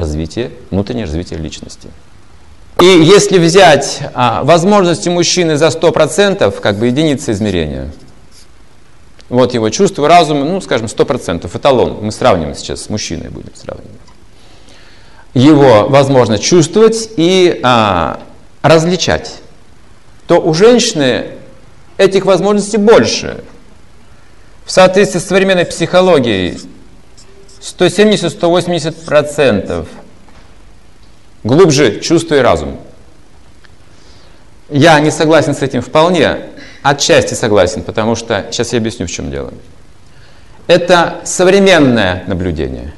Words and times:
развитие, 0.00 0.50
внутреннее 0.70 1.04
развитие 1.04 1.38
личности. 1.38 1.88
И 2.80 2.84
если 2.84 3.38
взять 3.38 4.00
а, 4.14 4.42
возможности 4.42 5.08
мужчины 5.08 5.56
за 5.56 5.66
100%, 5.66 6.60
как 6.60 6.78
бы 6.78 6.86
единица 6.86 7.32
измерения, 7.32 7.92
вот 9.28 9.54
его 9.54 9.68
чувство, 9.70 10.08
разум, 10.08 10.40
ну, 10.40 10.60
скажем, 10.60 10.86
100%, 10.86 11.56
эталон, 11.56 11.98
мы 12.00 12.10
сравним 12.10 12.54
сейчас 12.54 12.82
с 12.82 12.88
мужчиной, 12.88 13.28
будем 13.28 13.54
сравнивать. 13.54 13.90
Его 15.34 15.88
возможность 15.88 16.42
чувствовать 16.42 17.10
и 17.16 17.60
а, 17.62 18.20
различать, 18.62 19.36
то 20.26 20.40
у 20.40 20.54
женщины 20.54 21.32
этих 21.98 22.24
возможностей 22.24 22.78
больше. 22.78 23.44
В 24.64 24.72
соответствии 24.72 25.18
с 25.18 25.26
современной 25.26 25.66
психологией 25.66 26.58
170-180% 27.60 29.86
глубже 31.44 32.00
чувство 32.00 32.36
и 32.36 32.38
разум. 32.38 32.80
Я 34.70 34.98
не 35.00 35.10
согласен 35.10 35.54
с 35.54 35.60
этим 35.62 35.82
вполне, 35.82 36.38
отчасти 36.82 37.34
согласен, 37.34 37.82
потому 37.82 38.16
что 38.16 38.46
сейчас 38.50 38.72
я 38.72 38.78
объясню, 38.78 39.06
в 39.06 39.10
чем 39.10 39.30
дело. 39.30 39.52
Это 40.66 41.20
современное 41.24 42.24
наблюдение. 42.26 42.94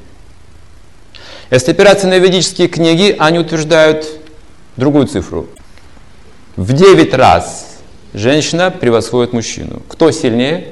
Если 1.49 1.71
опираться 1.71 2.07
на 2.07 2.19
ведические 2.19 2.67
книги, 2.67 3.15
они 3.17 3.39
утверждают 3.39 4.05
другую 4.77 5.07
цифру. 5.07 5.47
В 6.55 6.73
9 6.73 7.13
раз 7.15 7.79
женщина 8.13 8.71
превосходит 8.71 9.33
мужчину. 9.33 9.81
Кто 9.87 10.11
сильнее? 10.11 10.67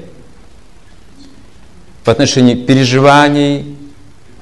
В 2.04 2.08
отношении 2.08 2.54
переживаний, 2.54 3.76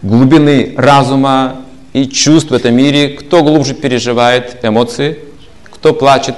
глубины 0.03 0.75
разума 0.77 1.63
и 1.93 2.07
чувств 2.07 2.51
в 2.51 2.55
этом 2.55 2.75
мире, 2.75 3.11
кто 3.11 3.43
глубже 3.43 3.75
переживает 3.75 4.65
эмоции, 4.65 5.19
кто 5.65 5.93
плачет 5.93 6.37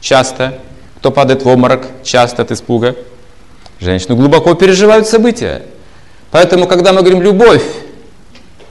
часто, 0.00 0.58
кто 0.96 1.10
падает 1.10 1.42
в 1.42 1.48
обморок 1.48 1.86
часто 2.04 2.42
от 2.42 2.50
испуга. 2.50 2.96
Женщины 3.80 4.14
глубоко 4.14 4.54
переживают 4.54 5.06
события. 5.06 5.62
Поэтому, 6.30 6.66
когда 6.66 6.92
мы 6.92 7.00
говорим 7.00 7.22
«любовь», 7.22 7.62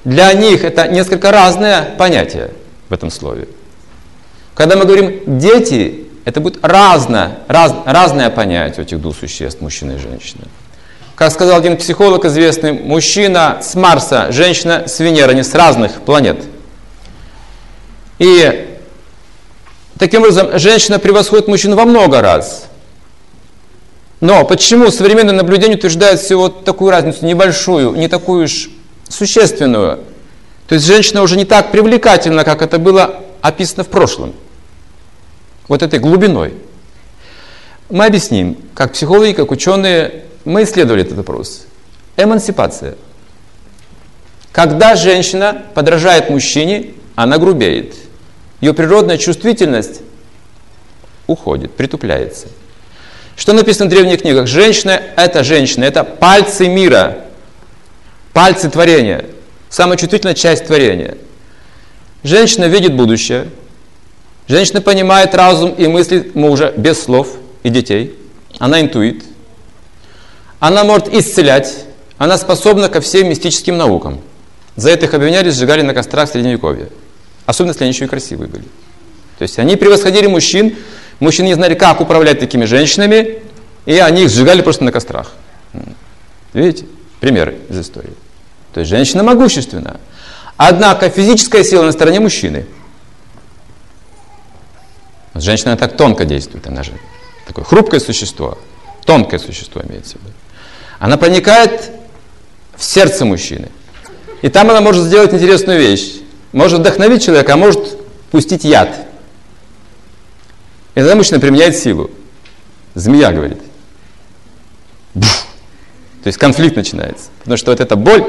для 0.03 0.33
них 0.33 0.63
это 0.63 0.87
несколько 0.87 1.31
разное 1.31 1.83
понятие 1.97 2.51
в 2.89 2.93
этом 2.93 3.11
слове. 3.11 3.47
Когда 4.55 4.75
мы 4.75 4.85
говорим 4.85 5.39
«дети», 5.39 6.05
это 6.25 6.39
будет 6.39 6.63
разное, 6.63 7.39
раз, 7.47 7.73
разное 7.85 8.29
понятие 8.29 8.79
у 8.79 8.81
этих 8.81 9.01
двух 9.01 9.15
существ, 9.15 9.61
мужчины 9.61 9.93
и 9.93 9.97
женщины. 9.97 10.43
Как 11.21 11.31
сказал 11.31 11.59
один 11.59 11.77
психолог 11.77 12.25
известный, 12.25 12.73
мужчина 12.73 13.59
с 13.61 13.75
Марса, 13.75 14.31
женщина 14.31 14.85
с 14.87 14.99
Венеры, 14.99 15.33
они 15.33 15.43
с 15.43 15.53
разных 15.53 16.01
планет. 16.01 16.43
И 18.17 18.75
таким 19.99 20.21
образом 20.21 20.57
женщина 20.57 20.97
превосходит 20.97 21.47
мужчину 21.47 21.75
во 21.75 21.85
много 21.85 22.21
раз. 22.21 22.65
Но 24.19 24.45
почему 24.45 24.89
современное 24.89 25.35
наблюдение 25.35 25.77
утверждает 25.77 26.19
всего 26.19 26.49
такую 26.49 26.89
разницу, 26.89 27.23
небольшую, 27.23 27.91
не 27.91 28.07
такую 28.07 28.45
уж 28.45 28.71
существенную? 29.07 29.99
То 30.67 30.73
есть 30.73 30.87
женщина 30.87 31.21
уже 31.21 31.37
не 31.37 31.45
так 31.45 31.71
привлекательна, 31.71 32.43
как 32.43 32.63
это 32.63 32.79
было 32.79 33.21
описано 33.41 33.83
в 33.83 33.89
прошлом. 33.89 34.33
Вот 35.67 35.83
этой 35.83 35.99
глубиной. 35.99 36.55
Мы 37.91 38.07
объясним, 38.07 38.57
как 38.73 38.93
психологи, 38.93 39.33
как 39.33 39.51
ученые, 39.51 40.23
мы 40.45 40.63
исследовали 40.63 41.03
этот 41.03 41.17
вопрос. 41.17 41.65
Эмансипация. 42.17 42.95
Когда 44.51 44.95
женщина 44.95 45.61
подражает 45.73 46.29
мужчине, 46.29 46.91
она 47.15 47.37
грубеет. 47.37 47.95
Ее 48.59 48.73
природная 48.73 49.17
чувствительность 49.17 50.01
уходит, 51.27 51.73
притупляется. 51.73 52.47
Что 53.35 53.53
написано 53.53 53.85
в 53.85 53.89
древних 53.89 54.21
книгах? 54.21 54.47
Женщина– 54.47 55.01
это 55.15 55.43
женщина, 55.43 55.85
это 55.85 56.03
пальцы 56.03 56.67
мира, 56.67 57.19
пальцы 58.33 58.69
творения, 58.69 59.25
самая 59.69 59.97
чувствительная 59.97 60.35
часть 60.35 60.67
творения. 60.67 61.17
Женщина 62.23 62.65
видит 62.65 62.93
будущее, 62.93 63.47
женщина 64.47 64.81
понимает 64.81 65.33
разум 65.33 65.71
и 65.71 65.87
мысли 65.87 66.29
мужа 66.33 66.73
без 66.75 67.01
слов 67.01 67.29
и 67.63 67.69
детей, 67.69 68.15
она 68.59 68.81
интуит– 68.81 69.23
она 70.61 70.83
может 70.83 71.11
исцелять, 71.11 71.85
она 72.19 72.37
способна 72.37 72.87
ко 72.87 73.01
всем 73.01 73.27
мистическим 73.27 73.77
наукам. 73.77 74.21
За 74.75 74.91
это 74.91 75.07
их 75.07 75.13
обвиняли, 75.15 75.49
сжигали 75.49 75.81
на 75.81 75.95
кострах 75.95 76.29
в 76.29 76.31
Средневековье. 76.31 76.89
Особенно, 77.47 77.71
если 77.71 77.83
они 77.83 77.93
еще 77.93 78.05
и 78.05 78.07
красивые 78.07 78.47
были. 78.47 78.65
То 79.39 79.41
есть 79.41 79.57
они 79.57 79.75
превосходили 79.75 80.27
мужчин, 80.27 80.75
мужчины 81.19 81.47
не 81.47 81.55
знали, 81.55 81.73
как 81.73 81.99
управлять 81.99 82.39
такими 82.39 82.65
женщинами, 82.65 83.39
и 83.87 83.97
они 83.97 84.25
их 84.25 84.29
сжигали 84.29 84.61
просто 84.61 84.83
на 84.83 84.91
кострах. 84.91 85.31
Видите? 86.53 86.85
Примеры 87.19 87.57
из 87.67 87.79
истории. 87.79 88.13
То 88.71 88.81
есть 88.81 88.89
женщина 88.91 89.23
могущественна. 89.23 89.99
Однако 90.57 91.09
физическая 91.09 91.63
сила 91.63 91.85
на 91.85 91.91
стороне 91.91 92.19
мужчины. 92.19 92.67
Женщина 95.33 95.75
так 95.75 95.97
тонко 95.97 96.23
действует, 96.23 96.67
она 96.67 96.83
же 96.83 96.91
такое 97.47 97.65
хрупкое 97.65 97.99
существо, 97.99 98.59
тонкое 99.05 99.39
существо 99.39 99.81
имеется 99.81 100.19
в 100.19 100.21
виду. 100.21 100.33
Она 101.01 101.17
проникает 101.17 101.89
в 102.75 102.83
сердце 102.83 103.25
мужчины. 103.25 103.69
И 104.43 104.49
там 104.49 104.69
она 104.69 104.81
может 104.81 105.03
сделать 105.03 105.33
интересную 105.33 105.79
вещь. 105.79 106.17
Может 106.51 106.81
вдохновить 106.81 107.23
человека, 107.23 107.53
а 107.53 107.57
может 107.57 107.97
пустить 108.29 108.63
яд. 108.63 109.07
И 110.93 110.99
тогда 110.99 111.15
мужчина 111.15 111.39
применяет 111.39 111.75
силу. 111.75 112.11
Змея 112.93 113.31
говорит. 113.31 113.57
Буф. 115.15 115.47
То 116.21 116.27
есть 116.27 116.37
конфликт 116.37 116.75
начинается. 116.75 117.29
Потому 117.39 117.57
что 117.57 117.71
вот 117.71 117.79
эта 117.79 117.95
боль, 117.95 118.23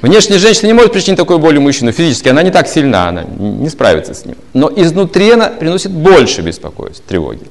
внешняя 0.00 0.38
женщина 0.38 0.68
не 0.68 0.72
может 0.72 0.94
причинить 0.94 1.18
такую 1.18 1.38
боль 1.38 1.58
у 1.58 1.60
мужчины 1.60 1.92
физически, 1.92 2.28
она 2.30 2.42
не 2.42 2.50
так 2.50 2.66
сильна, 2.66 3.08
она 3.08 3.24
не 3.24 3.68
справится 3.68 4.14
с 4.14 4.24
ним. 4.24 4.36
Но 4.54 4.72
изнутри 4.74 5.32
она 5.32 5.48
приносит 5.48 5.90
больше 5.90 6.40
беспокойств, 6.40 7.04
тревоги. 7.06 7.44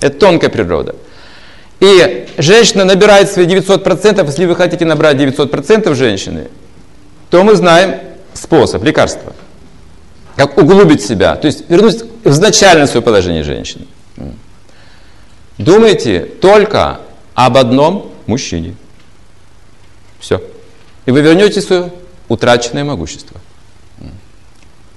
Это 0.00 0.18
тонкая 0.18 0.50
природа. 0.50 0.96
И 1.80 2.28
женщина 2.36 2.84
набирает 2.84 3.30
свои 3.30 3.46
900%, 3.46 4.24
если 4.26 4.44
вы 4.44 4.54
хотите 4.54 4.84
набрать 4.84 5.16
900% 5.16 5.94
женщины, 5.94 6.48
то 7.30 7.42
мы 7.42 7.56
знаем 7.56 8.00
способ, 8.34 8.84
лекарство. 8.84 9.32
Как 10.36 10.56
углубить 10.58 11.02
себя, 11.02 11.36
то 11.36 11.46
есть 11.46 11.68
вернуть 11.68 12.02
в 12.24 12.30
изначальное 12.30 12.86
свое 12.86 13.02
положение 13.02 13.42
женщины. 13.42 13.86
Думайте 15.58 16.20
только 16.20 17.00
об 17.34 17.56
одном 17.56 18.10
мужчине. 18.26 18.76
Все. 20.18 20.42
И 21.06 21.10
вы 21.10 21.20
вернете 21.22 21.60
свое 21.60 21.92
утраченное 22.28 22.84
могущество. 22.84 23.40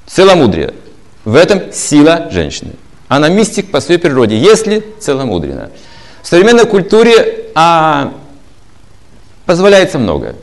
Целомудрие. 0.05 0.73
В 1.25 1.35
этом 1.35 1.71
сила 1.71 2.29
женщины. 2.31 2.73
Она 3.07 3.29
мистик 3.29 3.71
по 3.71 3.79
своей 3.79 3.99
природе, 3.99 4.37
если 4.37 4.83
целомудрена. 4.99 5.71
В 6.23 6.27
современной 6.27 6.65
культуре 6.65 7.47
а, 7.53 8.13
позволяется 9.45 9.99
многое. 9.99 10.35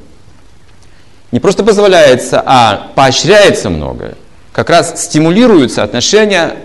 Не 1.32 1.40
просто 1.40 1.64
позволяется, 1.64 2.42
а 2.44 2.90
поощряется 2.94 3.70
многое. 3.70 4.14
Как 4.52 4.68
раз 4.68 5.02
стимулируются 5.02 5.82
отношения 5.82 6.56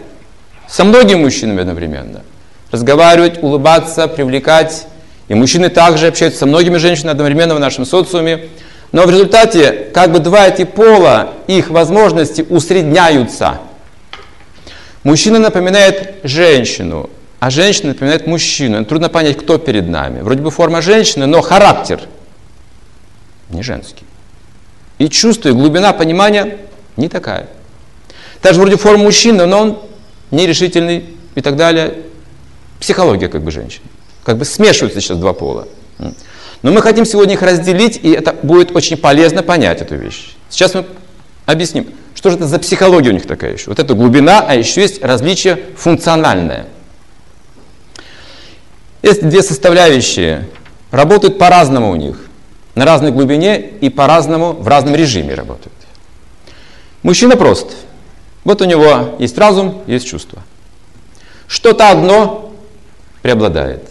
со 0.67 0.83
многими 0.83 1.19
мужчинами 1.19 1.61
одновременно. 1.61 2.23
Разговаривать, 2.71 3.41
улыбаться, 3.41 4.09
привлекать. 4.09 4.85
И 5.29 5.33
мужчины 5.33 5.69
также 5.69 6.07
общаются 6.07 6.39
со 6.39 6.45
многими 6.45 6.77
женщинами 6.77 7.11
одновременно 7.11 7.55
в 7.55 7.59
нашем 7.59 7.85
социуме. 7.85 8.49
Но 8.91 9.03
в 9.03 9.09
результате 9.09 9.87
как 9.93 10.11
бы 10.11 10.19
два 10.19 10.47
эти 10.47 10.65
пола, 10.65 11.29
их 11.47 11.69
возможности 11.69 12.45
усредняются. 12.49 13.59
Мужчина 15.03 15.39
напоминает 15.39 16.15
женщину, 16.23 17.09
а 17.39 17.49
женщина 17.49 17.89
напоминает 17.89 18.27
мужчину. 18.27 18.83
Трудно 18.85 19.09
понять, 19.09 19.37
кто 19.37 19.57
перед 19.57 19.87
нами. 19.87 20.21
Вроде 20.21 20.41
бы 20.41 20.51
форма 20.51 20.81
женщины, 20.81 21.25
но 21.25 21.41
характер 21.41 22.01
не 23.49 23.61
женский. 23.61 24.05
И 24.97 25.09
чувство, 25.09 25.49
и 25.49 25.51
глубина 25.51 25.93
понимания 25.93 26.57
не 26.97 27.09
такая. 27.09 27.47
Также 28.41 28.61
вроде 28.61 28.77
форма 28.77 29.03
мужчины, 29.03 29.45
но 29.45 29.59
он 29.59 29.79
нерешительный 30.31 31.05
и 31.35 31.41
так 31.41 31.55
далее. 31.55 31.95
Психология 32.79 33.27
как 33.27 33.43
бы 33.43 33.51
женщины. 33.51 33.85
Как 34.23 34.37
бы 34.37 34.45
смешиваются 34.45 35.01
сейчас 35.01 35.17
два 35.17 35.33
пола. 35.33 35.67
Но 36.61 36.71
мы 36.71 36.81
хотим 36.81 37.05
сегодня 37.05 37.35
их 37.35 37.41
разделить, 37.41 37.99
и 38.01 38.11
это 38.11 38.33
будет 38.41 38.75
очень 38.75 38.97
полезно 38.97 39.43
понять 39.43 39.81
эту 39.81 39.95
вещь. 39.95 40.35
Сейчас 40.49 40.73
мы 40.73 40.85
объясним, 41.45 41.87
что 42.15 42.31
же 42.31 42.37
это 42.37 42.47
за 42.47 42.57
психология 42.57 43.09
у 43.09 43.13
них 43.13 43.27
такая 43.27 43.53
еще. 43.53 43.69
Вот 43.69 43.79
эта 43.79 43.93
глубина, 43.93 44.43
а 44.47 44.55
еще 44.55 44.81
есть 44.81 45.03
различие 45.03 45.59
функциональное. 45.77 46.65
Есть 49.05 49.21
две 49.21 49.43
составляющие, 49.43 50.49
работают 50.89 51.37
по-разному 51.37 51.91
у 51.91 51.95
них, 51.95 52.17
на 52.73 52.85
разной 52.85 53.11
глубине 53.11 53.59
и 53.59 53.89
по-разному 53.89 54.53
в 54.53 54.67
разном 54.67 54.95
режиме 54.95 55.35
работают. 55.35 55.75
Мужчина 57.03 57.37
прост. 57.37 57.67
Вот 58.43 58.63
у 58.63 58.65
него 58.65 59.15
есть 59.19 59.37
разум, 59.37 59.83
есть 59.85 60.07
чувство. 60.07 60.41
Что-то 61.45 61.91
одно 61.91 62.51
преобладает. 63.21 63.87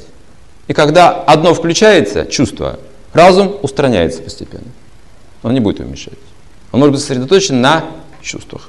И 0.67 0.73
когда 0.73 1.13
одно 1.13 1.55
включается, 1.55 2.27
чувство, 2.27 2.81
разум 3.13 3.55
устраняется 3.63 4.21
постепенно. 4.21 4.67
Он 5.45 5.55
не 5.55 5.61
будет 5.61 5.79
его 5.79 5.89
мешать. 5.89 6.19
Он 6.73 6.81
может 6.81 6.93
быть 6.93 7.01
сосредоточен 7.03 7.61
на 7.61 7.85
чувствах. 8.21 8.69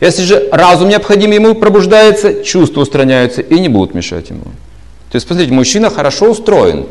Если 0.00 0.22
же 0.22 0.48
разум 0.50 0.88
необходим 0.88 1.30
ему 1.30 1.54
пробуждается, 1.54 2.42
чувства 2.42 2.80
устраняются 2.80 3.42
и 3.42 3.60
не 3.60 3.68
будут 3.68 3.94
мешать 3.94 4.30
ему. 4.30 4.44
То 5.10 5.16
есть, 5.16 5.26
посмотрите, 5.26 5.52
мужчина 5.52 5.90
хорошо 5.90 6.30
устроен 6.30 6.86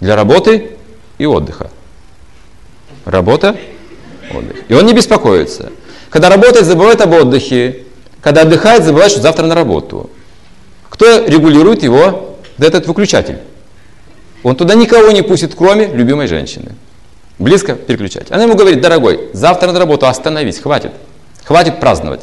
для 0.00 0.16
работы 0.16 0.70
и 1.18 1.26
отдыха. 1.26 1.70
Работа, 3.04 3.56
отдых. 4.34 4.56
И 4.68 4.74
он 4.74 4.86
не 4.86 4.94
беспокоится. 4.94 5.70
Когда 6.08 6.28
работает, 6.28 6.66
забывает 6.66 7.00
об 7.00 7.12
отдыхе. 7.12 7.84
Когда 8.20 8.42
отдыхает, 8.42 8.84
забывает, 8.84 9.12
что 9.12 9.20
завтра 9.20 9.46
на 9.46 9.54
работу. 9.54 10.10
Кто 10.88 11.24
регулирует 11.26 11.82
его, 11.82 12.36
да 12.58 12.66
этот 12.66 12.86
выключатель. 12.86 13.38
Он 14.42 14.56
туда 14.56 14.74
никого 14.74 15.10
не 15.10 15.22
пустит, 15.22 15.54
кроме 15.54 15.86
любимой 15.86 16.26
женщины. 16.26 16.72
Близко 17.38 17.74
переключать. 17.74 18.30
Она 18.30 18.44
ему 18.44 18.54
говорит, 18.54 18.80
дорогой, 18.80 19.30
завтра 19.32 19.72
на 19.72 19.78
работу 19.78 20.06
остановись, 20.06 20.58
хватит. 20.58 20.92
Хватит 21.44 21.80
праздновать. 21.80 22.22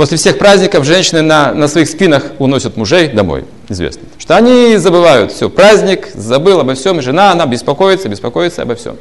После 0.00 0.16
всех 0.16 0.38
праздников 0.38 0.86
женщины 0.86 1.20
на, 1.20 1.52
на 1.52 1.68
своих 1.68 1.86
спинах 1.86 2.24
уносят 2.38 2.78
мужей 2.78 3.08
домой, 3.08 3.44
известно. 3.68 4.08
Что 4.16 4.34
они 4.34 4.78
забывают, 4.78 5.30
все, 5.30 5.50
праздник, 5.50 6.08
забыл 6.14 6.58
обо 6.60 6.74
всем, 6.74 7.02
жена, 7.02 7.32
она 7.32 7.44
беспокоится, 7.44 8.08
беспокоится 8.08 8.62
обо 8.62 8.76
всем. 8.76 8.96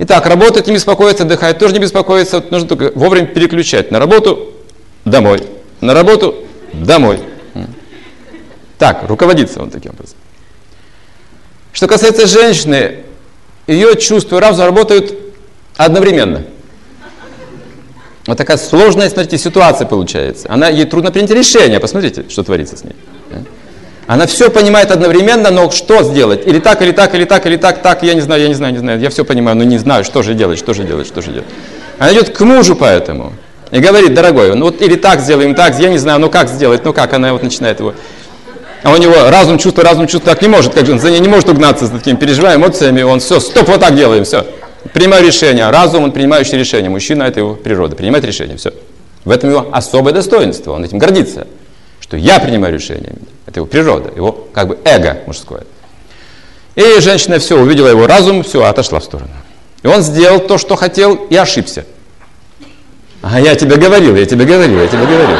Итак, 0.00 0.26
работать 0.26 0.66
не 0.66 0.72
беспокоится, 0.72 1.22
отдыхает 1.22 1.60
тоже 1.60 1.74
не 1.74 1.78
беспокоится, 1.78 2.40
вот 2.40 2.50
нужно 2.50 2.66
только 2.66 2.90
вовремя 2.98 3.28
переключать 3.28 3.92
на 3.92 4.00
работу, 4.00 4.52
домой, 5.04 5.44
на 5.80 5.94
работу, 5.94 6.34
домой. 6.72 7.20
Так, 8.78 9.04
руководится 9.08 9.62
он 9.62 9.70
таким 9.70 9.92
образом. 9.92 10.16
Что 11.72 11.86
касается 11.86 12.26
женщины, 12.26 13.04
ее 13.68 13.94
чувства 13.94 14.38
и 14.38 14.40
разум 14.40 14.64
работают 14.64 15.16
одновременно. 15.76 16.42
Вот 18.26 18.38
такая 18.38 18.56
сложная, 18.56 19.10
смотрите, 19.10 19.36
ситуация 19.36 19.86
получается. 19.86 20.46
Она, 20.50 20.68
ей 20.68 20.86
трудно 20.86 21.10
принять 21.10 21.30
решение. 21.30 21.78
Посмотрите, 21.78 22.24
что 22.28 22.42
творится 22.42 22.76
с 22.76 22.84
ней. 22.84 22.94
Она 24.06 24.26
все 24.26 24.50
понимает 24.50 24.90
одновременно, 24.90 25.50
но 25.50 25.70
что 25.70 26.02
сделать? 26.02 26.46
Или 26.46 26.58
так, 26.58 26.82
или 26.82 26.92
так, 26.92 27.14
или 27.14 27.24
так, 27.24 27.46
или 27.46 27.56
так, 27.56 27.80
так, 27.80 28.02
я 28.02 28.14
не 28.14 28.20
знаю, 28.20 28.42
я 28.42 28.48
не 28.48 28.54
знаю, 28.54 28.72
не 28.72 28.78
знаю. 28.78 29.00
Я 29.00 29.08
все 29.10 29.24
понимаю, 29.24 29.56
но 29.56 29.64
не 29.64 29.78
знаю, 29.78 30.04
что 30.04 30.22
же 30.22 30.34
делать, 30.34 30.58
что 30.58 30.74
же 30.74 30.84
делать, 30.84 31.06
что 31.06 31.22
же 31.22 31.30
делать. 31.30 31.48
Она 31.98 32.12
идет 32.12 32.30
к 32.30 32.40
мужу 32.42 32.76
поэтому 32.76 33.32
и 33.70 33.78
говорит, 33.78 34.12
дорогой, 34.14 34.54
ну 34.54 34.66
вот 34.66 34.82
или 34.82 34.96
так 34.96 35.20
сделаем, 35.20 35.54
так, 35.54 35.78
я 35.78 35.88
не 35.88 35.98
знаю, 35.98 36.20
ну 36.20 36.28
как 36.28 36.48
сделать, 36.48 36.84
ну 36.84 36.92
как, 36.92 37.12
она 37.14 37.32
вот 37.32 37.42
начинает 37.42 37.80
его. 37.80 37.94
А 38.82 38.92
у 38.92 38.96
него 38.98 39.14
разум, 39.30 39.58
чувство, 39.58 39.82
разум, 39.82 40.06
чувство 40.06 40.34
так 40.34 40.42
не 40.42 40.48
может, 40.48 40.74
как 40.74 40.84
же 40.84 40.92
он 40.92 41.00
за 41.00 41.10
ней 41.10 41.20
не 41.20 41.28
может 41.28 41.48
угнаться 41.48 41.86
с 41.86 41.90
такими 41.90 42.16
переживаемыми 42.16 42.66
эмоциями, 42.66 43.02
он 43.02 43.20
все, 43.20 43.40
стоп, 43.40 43.68
вот 43.68 43.80
так 43.80 43.96
делаем, 43.96 44.24
все. 44.24 44.44
Принимаю 44.92 45.24
решение. 45.24 45.68
Разум, 45.70 46.04
он 46.04 46.12
принимающий 46.12 46.58
решение. 46.58 46.90
Мужчина– 46.90 47.22
это 47.24 47.40
его 47.40 47.54
природа, 47.54 47.96
принимает 47.96 48.24
решение, 48.24 48.56
все. 48.56 48.72
В 49.24 49.30
этом 49.30 49.50
его 49.50 49.68
особое 49.72 50.12
достоинство, 50.12 50.72
он 50.72 50.84
этим 50.84 50.98
гордится, 50.98 51.46
что 52.00 52.16
я 52.16 52.38
принимаю 52.38 52.74
решение. 52.74 53.14
Это 53.46 53.60
его 53.60 53.66
природа, 53.66 54.10
его 54.14 54.32
как 54.52 54.68
бы 54.68 54.78
эго 54.84 55.18
мужское. 55.26 55.64
И 56.74 57.00
женщина 57.00 57.38
все, 57.38 57.58
увидела 57.58 57.88
его 57.88 58.06
разум, 58.06 58.42
все, 58.42 58.64
отошла 58.64 59.00
в 59.00 59.04
сторону. 59.04 59.30
И 59.82 59.86
он 59.86 60.02
сделал 60.02 60.40
то, 60.40 60.58
что 60.58 60.76
хотел, 60.76 61.14
и 61.14 61.36
ошибся. 61.36 61.86
А 63.22 63.40
я 63.40 63.54
тебе 63.54 63.76
говорил, 63.76 64.16
я 64.16 64.26
тебе 64.26 64.44
говорил, 64.44 64.80
я 64.80 64.86
тебе 64.86 65.06
говорил. 65.06 65.38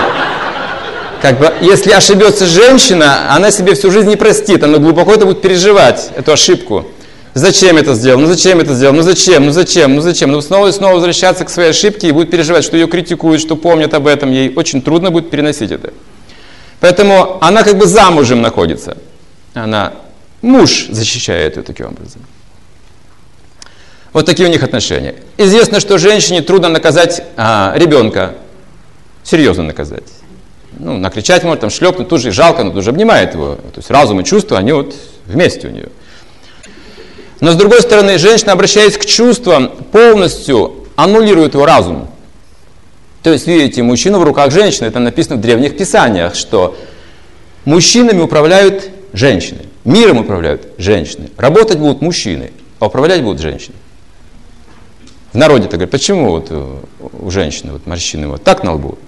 Как 1.20 1.38
бы, 1.38 1.52
если 1.60 1.90
ошибется 1.92 2.46
женщина, 2.46 3.34
она 3.34 3.50
себе 3.50 3.74
всю 3.74 3.90
жизнь 3.90 4.08
не 4.08 4.16
простит, 4.16 4.62
она 4.62 4.78
глубоко 4.78 5.14
это 5.14 5.26
будет 5.26 5.40
переживать, 5.40 6.10
эту 6.16 6.32
ошибку. 6.32 6.86
Зачем 7.34 7.76
это 7.76 7.94
сделал? 7.94 8.20
Ну 8.20 8.26
зачем 8.26 8.60
это 8.60 8.74
сделал? 8.74 8.94
Ну 8.94 9.02
зачем? 9.02 9.46
Ну 9.46 9.50
зачем? 9.50 9.96
Ну 9.96 10.00
зачем? 10.00 10.30
Ну 10.30 10.40
снова 10.40 10.68
и 10.68 10.72
снова 10.72 10.94
возвращаться 10.94 11.44
к 11.44 11.50
своей 11.50 11.70
ошибке 11.70 12.08
и 12.08 12.12
будет 12.12 12.30
переживать, 12.30 12.62
что 12.62 12.76
ее 12.76 12.86
критикуют, 12.86 13.40
что 13.40 13.56
помнят 13.56 13.92
об 13.92 14.06
этом. 14.06 14.30
Ей 14.30 14.54
очень 14.54 14.80
трудно 14.80 15.10
будет 15.10 15.30
переносить 15.30 15.72
это. 15.72 15.92
Поэтому 16.78 17.38
она 17.40 17.64
как 17.64 17.76
бы 17.76 17.86
замужем 17.86 18.40
находится. 18.40 18.96
Она, 19.52 19.94
муж 20.42 20.86
защищает 20.90 21.56
ее 21.56 21.64
таким 21.64 21.86
образом. 21.86 22.22
Вот 24.12 24.26
такие 24.26 24.48
у 24.48 24.52
них 24.52 24.62
отношения. 24.62 25.16
Известно, 25.36 25.80
что 25.80 25.98
женщине 25.98 26.40
трудно 26.40 26.68
наказать 26.68 27.24
а, 27.36 27.74
ребенка, 27.76 28.34
серьезно 29.24 29.64
наказать. 29.64 30.04
Ну, 30.78 30.98
накричать 30.98 31.42
может, 31.42 31.62
там 31.62 31.70
шлепнуть, 31.70 32.08
тут 32.08 32.20
же 32.20 32.30
жалко, 32.30 32.62
но 32.62 32.70
тут 32.70 32.84
же 32.84 32.90
обнимает 32.90 33.34
его. 33.34 33.54
То 33.56 33.78
есть 33.78 33.90
разум 33.90 34.20
и 34.20 34.24
чувства, 34.24 34.58
они 34.58 34.70
вот 34.70 34.94
вместе 35.26 35.66
у 35.66 35.70
нее. 35.70 35.88
Но 37.40 37.52
с 37.52 37.56
другой 37.56 37.82
стороны, 37.82 38.18
женщина, 38.18 38.52
обращаясь 38.52 38.96
к 38.96 39.04
чувствам, 39.04 39.68
полностью 39.92 40.86
аннулирует 40.96 41.54
его 41.54 41.66
разум. 41.66 42.08
То 43.22 43.32
есть, 43.32 43.46
видите, 43.46 43.82
мужчина 43.82 44.18
в 44.18 44.22
руках 44.22 44.52
женщины, 44.52 44.86
это 44.86 44.98
написано 44.98 45.36
в 45.36 45.40
древних 45.40 45.76
писаниях, 45.76 46.34
что 46.34 46.76
мужчинами 47.64 48.20
управляют 48.20 48.90
женщины, 49.12 49.62
миром 49.84 50.18
управляют 50.18 50.68
женщины, 50.78 51.30
работать 51.36 51.78
будут 51.78 52.02
мужчины, 52.02 52.52
а 52.78 52.86
управлять 52.86 53.22
будут 53.22 53.40
женщины. 53.40 53.76
В 55.32 55.36
народе 55.36 55.64
так 55.64 55.74
говорят, 55.74 55.90
почему 55.90 56.30
вот 56.30 56.52
у 57.12 57.30
женщины 57.30 57.72
вот 57.72 57.86
морщины 57.86 58.28
вот 58.28 58.44
так 58.44 58.62
на 58.62 58.74
лбу, 58.74 58.98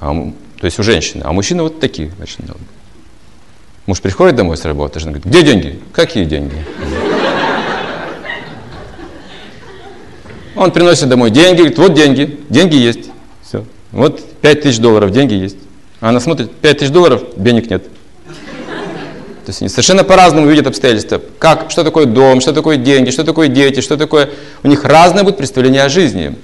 а, 0.00 0.14
то 0.58 0.64
есть 0.64 0.78
у 0.78 0.82
женщины, 0.82 1.22
а 1.24 1.32
мужчины 1.32 1.64
вот 1.64 1.80
такие 1.80 2.10
морщины 2.18 2.46
на 2.48 2.54
лбу. 2.54 2.64
Муж 3.86 4.00
приходит 4.00 4.36
домой 4.36 4.56
с 4.56 4.64
работы, 4.64 5.00
жена 5.00 5.12
говорит, 5.12 5.26
где 5.26 5.42
деньги? 5.42 5.80
Какие 5.92 6.24
деньги? 6.24 6.64
Он 10.62 10.70
приносит 10.70 11.08
домой 11.08 11.30
деньги, 11.30 11.58
говорит, 11.58 11.78
вот 11.78 11.94
деньги, 11.94 12.38
деньги 12.48 12.76
есть. 12.76 13.10
Вот 13.90 14.24
5 14.40 14.62
тысяч 14.62 14.78
долларов, 14.78 15.10
деньги 15.10 15.34
есть. 15.34 15.56
А 16.00 16.10
она 16.10 16.20
смотрит, 16.20 16.52
5 16.52 16.78
тысяч 16.78 16.90
долларов, 16.90 17.22
денег 17.36 17.68
нет. 17.68 17.84
То 17.84 19.48
есть 19.48 19.60
они 19.60 19.68
совершенно 19.68 20.04
по-разному 20.04 20.46
видят 20.46 20.68
обстоятельства. 20.68 21.20
Как, 21.40 21.70
что 21.70 21.82
такое 21.82 22.06
дом, 22.06 22.40
что 22.40 22.52
такое 22.52 22.76
деньги, 22.76 23.10
что 23.10 23.24
такое 23.24 23.48
дети, 23.48 23.80
что 23.80 23.96
такое... 23.96 24.30
У 24.62 24.68
них 24.68 24.84
разное 24.84 25.24
будет 25.24 25.36
представление 25.36 25.82
о 25.82 25.88
жизни. 25.88 26.36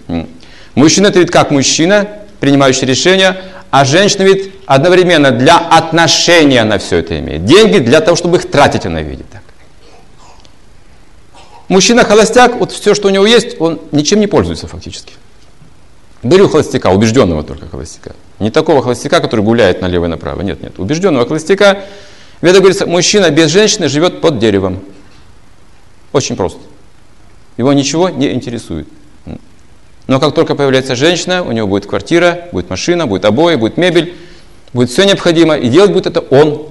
Мужчина 0.75 1.07
это 1.07 1.21
видит 1.21 1.33
как 1.33 1.53
мужчина, 1.53 2.09
принимающий 2.41 2.87
решения, 2.87 3.37
а 3.71 3.85
женщина 3.85 4.25
видит 4.25 4.53
одновременно 4.67 5.31
для 5.31 5.59
отношения 5.59 6.63
она 6.63 6.79
все 6.79 6.97
это 6.97 7.19
имеет. 7.21 7.45
Деньги 7.45 7.79
для 7.79 8.01
того, 8.01 8.17
чтобы 8.17 8.39
их 8.39 8.51
тратить 8.51 8.85
она 8.85 9.01
видит. 9.01 9.27
Мужчина 11.69 12.05
холостяк, 12.05 12.57
вот 12.57 12.73
все, 12.73 12.95
что 12.95 13.09
у 13.09 13.11
него 13.11 13.27
есть, 13.27 13.61
он 13.61 13.81
ничем 13.93 14.21
не 14.21 14.27
пользуется 14.27 14.67
фактически. 14.67 15.13
Беру 16.23 16.49
холостяка, 16.49 16.91
убежденного 16.91 17.43
только 17.45 17.69
холостяка. 17.69 18.15
Не 18.39 18.51
такого 18.51 18.83
холостяка, 18.83 19.21
который 19.21 19.45
гуляет 19.45 19.83
налево 19.83 20.07
и 20.07 20.09
направо. 20.09 20.41
Нет, 20.43 20.63
нет. 20.63 20.79
Убежденного 20.79 21.27
холостяка. 21.27 21.85
Веда 22.41 22.59
говорится, 22.59 22.87
мужчина 22.87 23.31
без 23.31 23.51
женщины 23.51 23.89
живет 23.89 24.21
под 24.21 24.39
деревом. 24.39 24.81
Очень 26.13 26.37
просто. 26.37 26.61
Его 27.57 27.73
ничего 27.73 28.09
не 28.09 28.33
интересует. 28.33 28.89
Но 30.07 30.19
как 30.21 30.35
только 30.35 30.55
появляется 30.55 30.97
женщина, 30.97 31.43
у 31.43 31.53
него 31.53 31.69
будет 31.69 31.87
квартира, 31.87 32.49
будет 32.51 32.71
машина, 32.71 33.07
будет 33.07 33.27
обои, 33.27 33.57
будет 33.57 33.77
мебель, 33.77 34.15
будет 34.73 34.91
все 34.91 35.05
необходимо, 35.05 35.57
и 35.57 35.69
делать 35.69 35.93
будет 35.93 36.07
это 36.07 36.21
он. 36.21 36.67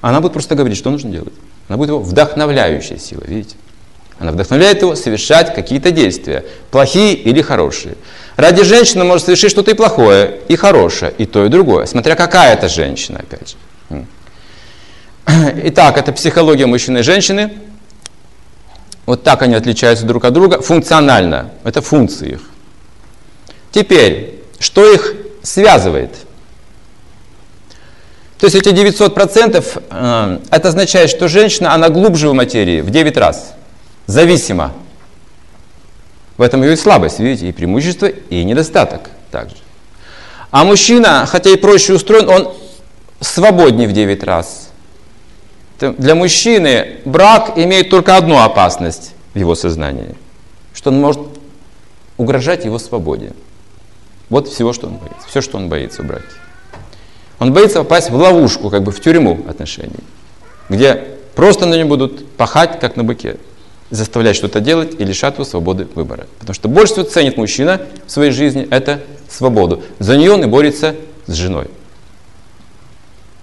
Она 0.00 0.20
будет 0.20 0.34
просто 0.34 0.54
говорить, 0.54 0.78
что 0.78 0.90
нужно 0.90 1.10
делать. 1.10 1.32
Она 1.68 1.78
будет 1.78 1.88
его 1.88 1.98
вдохновляющая 1.98 2.98
сила, 2.98 3.24
видите? 3.26 3.56
Она 4.18 4.32
вдохновляет 4.32 4.82
его 4.82 4.94
совершать 4.94 5.54
какие-то 5.54 5.90
действия, 5.90 6.44
плохие 6.70 7.14
или 7.14 7.42
хорошие. 7.42 7.96
Ради 8.36 8.62
женщины 8.62 9.04
может 9.04 9.24
совершить 9.26 9.50
что-то 9.50 9.72
и 9.72 9.74
плохое, 9.74 10.40
и 10.48 10.56
хорошее, 10.56 11.12
и 11.18 11.26
то, 11.26 11.44
и 11.44 11.48
другое, 11.48 11.86
смотря 11.86 12.14
какая 12.14 12.54
это 12.54 12.68
женщина, 12.68 13.20
опять 13.20 13.50
же. 13.50 14.04
Итак, 15.64 15.98
это 15.98 16.12
психология 16.12 16.66
мужчины 16.66 16.98
и 16.98 17.02
женщины. 17.02 17.52
Вот 19.06 19.22
так 19.22 19.42
они 19.42 19.54
отличаются 19.54 20.06
друг 20.06 20.24
от 20.24 20.32
друга 20.32 20.62
функционально. 20.62 21.50
Это 21.62 21.82
функции 21.82 22.32
их. 22.32 22.40
Теперь, 23.70 24.42
что 24.58 24.90
их 24.90 25.14
связывает? 25.42 26.10
То 28.38 28.46
есть 28.46 28.56
эти 28.56 28.68
900% 28.68 29.82
э, 29.90 30.38
это 30.50 30.68
означает, 30.68 31.10
что 31.10 31.28
женщина, 31.28 31.72
она 31.74 31.88
глубже 31.88 32.28
в 32.28 32.34
материи 32.34 32.80
в 32.80 32.90
9 32.90 33.16
раз. 33.16 33.54
Зависима 34.06 34.72
в 36.36 36.42
этом 36.42 36.62
ее 36.62 36.74
и 36.74 36.76
слабость, 36.76 37.20
видите, 37.20 37.48
и 37.48 37.52
преимущество, 37.52 38.06
и 38.06 38.44
недостаток 38.44 39.10
также. 39.30 39.56
А 40.50 40.64
мужчина, 40.64 41.26
хотя 41.26 41.50
и 41.50 41.56
проще 41.56 41.94
устроен, 41.94 42.28
он 42.28 42.54
свободнее 43.20 43.88
в 43.88 43.92
9 43.92 44.22
раз. 44.24 44.70
Для 45.80 46.14
мужчины 46.14 46.98
брак 47.04 47.52
имеет 47.56 47.90
только 47.90 48.16
одну 48.16 48.38
опасность 48.38 49.12
в 49.32 49.38
его 49.38 49.54
сознании, 49.54 50.14
что 50.72 50.90
он 50.90 51.00
может 51.00 51.20
угрожать 52.16 52.64
его 52.64 52.78
свободе. 52.78 53.32
Вот 54.30 54.48
всего, 54.48 54.72
что 54.72 54.86
он 54.86 54.94
боится. 54.94 55.28
Все, 55.28 55.40
что 55.40 55.58
он 55.58 55.68
боится 55.68 56.02
в 56.02 56.06
браке. 56.06 56.26
Он 57.38 57.52
боится 57.52 57.78
попасть 57.80 58.10
в 58.10 58.14
ловушку, 58.14 58.70
как 58.70 58.82
бы 58.82 58.92
в 58.92 59.00
тюрьму 59.00 59.44
отношений, 59.48 59.98
где 60.68 61.04
просто 61.34 61.66
на 61.66 61.74
нем 61.74 61.88
будут 61.88 62.30
пахать, 62.36 62.78
как 62.80 62.96
на 62.96 63.04
быке, 63.04 63.36
заставлять 63.94 64.36
что-то 64.36 64.60
делать 64.60 64.94
и 64.98 65.04
лишать 65.04 65.34
его 65.34 65.44
свободы 65.44 65.86
выбора. 65.94 66.26
Потому 66.38 66.54
что 66.54 66.68
больше 66.68 66.94
всего 66.94 67.06
ценит 67.06 67.36
мужчина 67.36 67.80
в 68.06 68.10
своей 68.10 68.30
жизни– 68.32 68.66
это 68.70 69.00
свободу. 69.30 69.82
За 69.98 70.16
нее 70.16 70.32
он 70.32 70.42
и 70.42 70.46
борется 70.46 70.94
с 71.26 71.34
женой. 71.34 71.68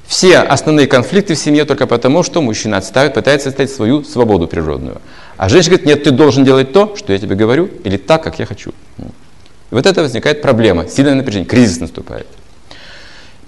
Все 0.05 0.39
основные 0.39 0.88
конфликты 0.88 1.36
в 1.36 1.39
семье 1.39 1.63
только 1.63 1.88
потому, 1.88 2.22
что 2.24 2.41
мужчина 2.41 2.77
отставит, 2.77 3.13
пытается 3.13 3.50
отстоять 3.50 3.72
свою 3.72 4.03
свободу 4.03 4.48
природную. 4.48 5.01
А 5.38 5.48
женщина 5.48 5.77
говорит, 5.77 5.88
нет, 5.88 6.03
ты 6.03 6.12
должен 6.12 6.43
делать 6.43 6.74
то, 6.74 6.96
что 6.98 7.13
я 7.13 7.20
тебе 7.20 7.36
говорю, 7.36 7.70
или 7.86 7.96
так, 7.96 8.22
как 8.22 8.38
я 8.39 8.46
хочу. 8.46 8.74
И 9.00 9.03
вот 9.74 9.86
это 9.86 10.01
возникает 10.01 10.41
проблема, 10.41 10.88
сильное 10.88 11.15
напряжение, 11.15 11.48
кризис 11.48 11.79
наступает. 11.79 12.27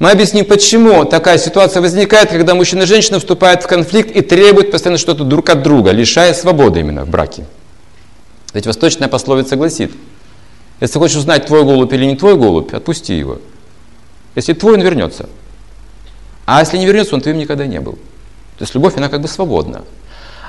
Мы 0.03 0.12
объясним, 0.12 0.43
почему 0.43 1.05
такая 1.05 1.38
ситуация 1.38 1.79
возникает, 1.79 2.29
когда 2.29 2.55
мужчина 2.55 2.81
и 2.81 2.86
женщина 2.86 3.19
вступают 3.19 3.63
в 3.63 3.67
конфликт 3.67 4.12
и 4.12 4.19
требуют 4.19 4.69
постоянно 4.69 4.98
что-то 4.98 5.24
друг 5.24 5.50
от 5.50 5.63
друга, 5.63 5.91
лишая 5.91 6.33
свободы 6.33 6.81
именно 6.81 7.05
в 7.05 7.10
браке. 7.10 7.45
Ведь 8.53 8.67
восточная 8.67 9.07
пословица 9.07 9.55
гласит, 9.55 9.93
если 10.81 11.00
хочешь 11.00 11.15
узнать, 11.15 11.45
твой 11.45 11.63
голубь 11.63 11.93
или 11.93 12.03
не 12.03 12.17
твой 12.17 12.36
голубь, 12.36 12.74
отпусти 12.74 13.17
его. 13.17 13.39
Если 14.36 14.51
твой, 14.51 14.74
он 14.74 14.81
вернется. 14.81 15.29
А 16.45 16.60
если 16.60 16.77
не 16.77 16.86
вернется, 16.86 17.15
он 17.15 17.22
твоим 17.22 17.38
никогда 17.38 17.65
не 17.65 17.79
был. 17.79 17.93
То 17.93 18.63
есть 18.63 18.75
любовь, 18.75 18.98
она 18.98 19.07
как 19.07 19.22
бы 19.22 19.29
свободна. 19.29 19.83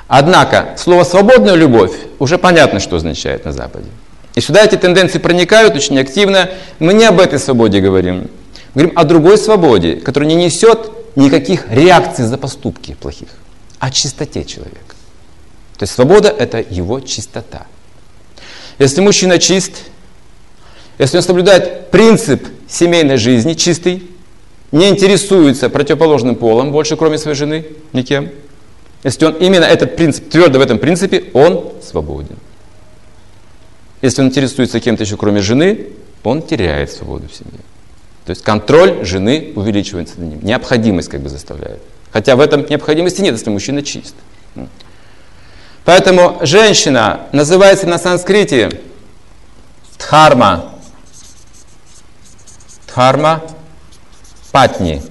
Однако 0.09 0.75
слово 0.77 1.05
«свободная 1.05 1.55
любовь» 1.55 1.93
уже 2.19 2.37
понятно, 2.37 2.81
что 2.81 2.97
означает 2.97 3.45
на 3.45 3.53
Западе. 3.53 3.87
И 4.35 4.41
сюда 4.41 4.65
эти 4.65 4.75
тенденции 4.75 5.17
проникают 5.17 5.77
очень 5.77 5.97
активно. 5.97 6.49
Мы 6.79 6.93
не 6.93 7.05
об 7.05 7.21
этой 7.21 7.39
свободе 7.39 7.79
говорим. 7.79 8.27
Мы 8.75 8.81
говорим 8.81 8.99
о 8.99 9.05
другой 9.05 9.37
свободе, 9.37 9.95
которая 9.95 10.29
не 10.29 10.35
несет 10.35 10.91
никаких 11.15 11.71
реакций 11.71 12.25
за 12.25 12.37
поступки 12.37 12.95
плохих, 12.99 13.29
о 13.79 13.89
чистоте 13.89 14.43
человека. 14.43 14.95
То 15.77 15.83
есть 15.83 15.93
свобода– 15.93 16.29
это 16.39 16.59
его 16.59 16.99
чистота. 16.99 17.67
Если 18.77 18.99
мужчина 18.99 19.39
чист, 19.39 19.71
если 20.97 21.17
он 21.17 21.23
соблюдает 21.23 21.89
принцип 21.89 22.45
семейной 22.67 23.15
жизни 23.15 23.53
чистый, 23.53 24.09
не 24.73 24.89
интересуется 24.89 25.69
противоположным 25.69 26.35
полом 26.35 26.73
больше, 26.73 26.97
кроме 26.97 27.17
своей 27.17 27.37
жены, 27.37 27.65
никем. 27.93 28.29
Если 29.03 29.23
он 29.23 29.35
именно 29.35 29.63
этот 29.63 29.95
принцип, 29.95 30.29
твердо 30.29 30.59
в 30.59 30.61
этом 30.61 30.79
принципе, 30.79 31.25
он 31.33 31.71
свободен. 31.81 32.37
Если 34.01 34.21
он 34.21 34.27
интересуется 34.27 34.81
кем-то 34.81 35.03
еще, 35.03 35.15
кроме 35.15 35.39
жены, 35.39 35.87
он 36.23 36.41
теряет 36.41 36.91
свободу 36.91 37.29
в 37.29 37.33
семье. 37.33 37.59
То 38.25 38.31
есть 38.31 38.43
контроль 38.43 39.05
жены 39.05 39.53
увеличивается 39.55 40.19
над 40.19 40.29
ним. 40.29 40.39
Необходимость 40.43 41.09
как 41.09 41.21
бы 41.21 41.29
заставляет. 41.29 41.81
Хотя 42.11 42.35
в 42.35 42.39
этом 42.39 42.65
необходимости 42.67 43.21
нет, 43.21 43.33
если 43.33 43.49
мужчина 43.49 43.83
чист. 43.83 44.15
Поэтому 45.83 46.39
женщина 46.41 47.27
называется 47.31 47.85
на 47.87 47.99
санскрите 47.99 48.81
дхарма. 49.99 50.71
Дхарма 52.87 53.43
патни. 54.51 55.03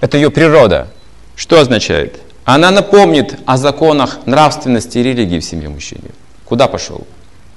Это 0.00 0.16
ее 0.16 0.30
природа. 0.30 0.88
Что 1.36 1.60
означает? 1.60 2.20
Она 2.44 2.70
напомнит 2.70 3.38
о 3.44 3.58
законах 3.58 4.20
нравственности 4.24 4.98
и 4.98 5.02
религии 5.02 5.38
в 5.38 5.44
семье 5.44 5.68
мужчине. 5.68 6.10
Куда 6.46 6.66
пошел? 6.66 7.06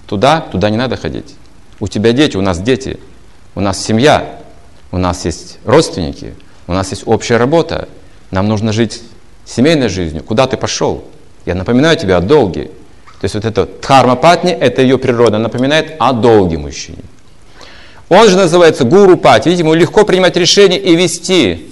Туда, 0.05 0.41
туда 0.41 0.69
не 0.69 0.75
надо 0.75 0.97
ходить. 0.97 1.35
У 1.79 1.87
тебя 1.87 2.11
дети, 2.11 2.35
у 2.35 2.41
нас 2.41 2.59
дети, 2.59 2.99
у 3.55 3.61
нас 3.61 3.83
семья, 3.83 4.39
у 4.91 4.97
нас 4.97 5.25
есть 5.25 5.59
родственники, 5.65 6.35
у 6.67 6.73
нас 6.73 6.91
есть 6.91 7.03
общая 7.05 7.37
работа. 7.37 7.89
Нам 8.31 8.47
нужно 8.47 8.71
жить 8.71 9.01
семейной 9.45 9.89
жизнью. 9.89 10.23
Куда 10.23 10.47
ты 10.47 10.57
пошел? 10.57 11.03
Я 11.45 11.55
напоминаю 11.55 11.97
тебе 11.97 12.15
о 12.15 12.21
долге. 12.21 12.71
То 13.19 13.25
есть 13.25 13.35
вот 13.35 13.45
это 13.45 13.67
дхарма 13.67 14.15
патни, 14.15 14.51
это 14.51 14.81
ее 14.81 14.97
природа, 14.97 15.37
напоминает 15.37 15.95
о 15.99 16.13
долге 16.13 16.57
мужчине. 16.57 17.03
Он 18.09 18.27
же 18.27 18.35
называется 18.35 18.83
гуру 18.83 19.15
пати. 19.15 19.47
Видите, 19.47 19.63
ему 19.63 19.73
легко 19.73 20.05
принимать 20.05 20.35
решения 20.35 20.77
и 20.77 20.95
вести. 20.95 21.67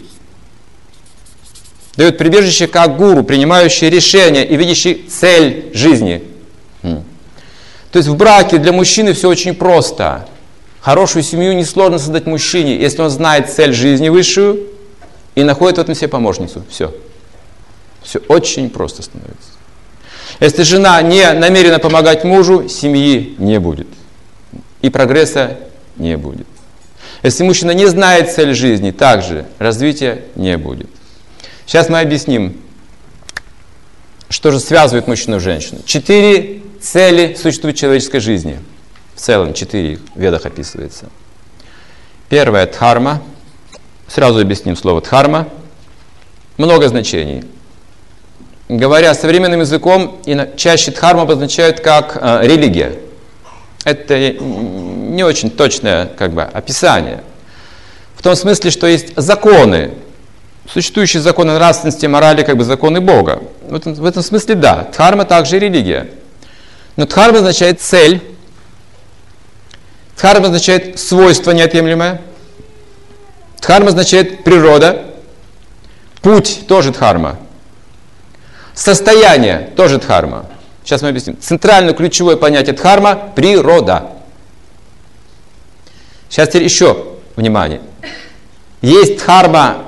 Дает 1.97 2.17
прибежище 2.17 2.67
как 2.67 2.95
гуру, 2.95 3.23
принимающий 3.23 3.89
решения 3.89 4.45
и 4.45 4.55
видящий 4.55 5.05
цель 5.09 5.71
жизни. 5.73 6.23
То 6.81 7.97
есть 7.97 8.07
в 8.07 8.15
браке 8.15 8.57
для 8.57 8.71
мужчины 8.71 9.13
все 9.13 9.27
очень 9.27 9.53
просто. 9.53 10.27
Хорошую 10.81 11.23
семью 11.23 11.53
несложно 11.53 11.99
создать 11.99 12.25
мужчине, 12.25 12.79
если 12.79 13.01
он 13.01 13.09
знает 13.09 13.49
цель 13.49 13.73
жизни 13.73 14.09
высшую 14.09 14.67
и 15.35 15.43
находит 15.43 15.77
в 15.77 15.81
этом 15.81 15.95
себе 15.95 16.07
помощницу. 16.07 16.63
Все. 16.69 16.93
Все 18.01 18.19
очень 18.27 18.69
просто 18.69 19.01
становится. 19.01 19.49
Если 20.39 20.63
жена 20.63 21.01
не 21.01 21.33
намерена 21.33 21.79
помогать 21.79 22.23
мужу, 22.23 22.69
семьи 22.69 23.35
не 23.37 23.59
будет. 23.59 23.87
И 24.81 24.89
прогресса 24.89 25.57
не 25.97 26.15
будет. 26.15 26.47
Если 27.23 27.43
мужчина 27.43 27.71
не 27.71 27.85
знает 27.87 28.31
цель 28.31 28.53
жизни, 28.53 28.91
также 28.91 29.45
развития 29.57 30.23
не 30.35 30.57
будет. 30.57 30.89
Сейчас 31.65 31.89
мы 31.89 31.99
объясним, 31.99 32.55
что 34.29 34.51
же 34.51 34.59
связывает 34.61 35.07
мужчину 35.07 35.37
и 35.37 35.39
женщину. 35.39 35.81
Четыре 35.85 36.61
цели 36.81 37.35
существуют 37.35 37.75
в 37.75 37.79
человеческой 37.79 38.19
жизни. 38.19 38.59
В 39.19 39.21
целом, 39.21 39.53
четыре 39.53 39.99
ведах 40.15 40.45
описывается. 40.45 41.07
Первое– 42.29 42.65
дхарма. 42.71 43.21
Сразу 44.07 44.39
объясним 44.39 44.77
слово 44.77 45.01
дхарма. 45.01 45.49
Много 46.55 46.87
значений. 46.87 47.43
Говоря 48.69 49.13
современным 49.13 49.59
языком, 49.59 50.21
чаще 50.55 50.91
дхарма 50.91 51.23
обозначают 51.23 51.81
как 51.81 52.17
э, 52.21 52.47
религия. 52.47 52.93
Это 53.83 54.31
не 54.39 55.23
очень 55.25 55.51
точное 55.51 56.05
как 56.05 56.31
бы, 56.31 56.43
описание. 56.43 57.21
В 58.15 58.23
том 58.23 58.37
смысле, 58.37 58.71
что 58.71 58.87
есть 58.87 59.17
законы, 59.17 59.95
существующие 60.65 61.21
законы 61.21 61.55
нравственности, 61.55 62.05
морали, 62.05 62.43
как 62.43 62.55
бы 62.55 62.63
законы 62.63 63.01
Бога. 63.01 63.43
В 63.67 63.75
этом, 63.75 63.95
в 63.95 64.05
этом 64.05 64.23
смысле 64.23 64.55
да, 64.55 64.87
дхарма 64.93 65.25
также 65.25 65.59
религия. 65.59 66.09
Но 66.95 67.05
дхарма 67.05 67.39
означает 67.39 67.81
цель, 67.81 68.21
дхарма 70.19 70.47
означает 70.47 70.99
свойство 70.99 71.51
неотъемлемое, 71.51 72.21
дхарма 73.61 73.87
означает 73.87 74.43
природа, 74.43 75.05
путь 76.21 76.67
тоже 76.67 76.91
дхарма, 76.91 77.39
состояние 78.73 79.69
тоже 79.77 79.97
дхарма. 79.97 80.45
Сейчас 80.83 81.01
мы 81.03 81.09
объясним. 81.09 81.37
Центральное 81.39 81.93
ключевое 81.93 82.35
понятие 82.35 82.75
дхарма– 82.75 83.31
природа. 83.35 84.07
Сейчас 86.29 86.49
теперь 86.49 86.63
еще 86.63 87.05
внимание. 87.35 87.79
Есть 88.81 89.19
дхарма 89.19 89.85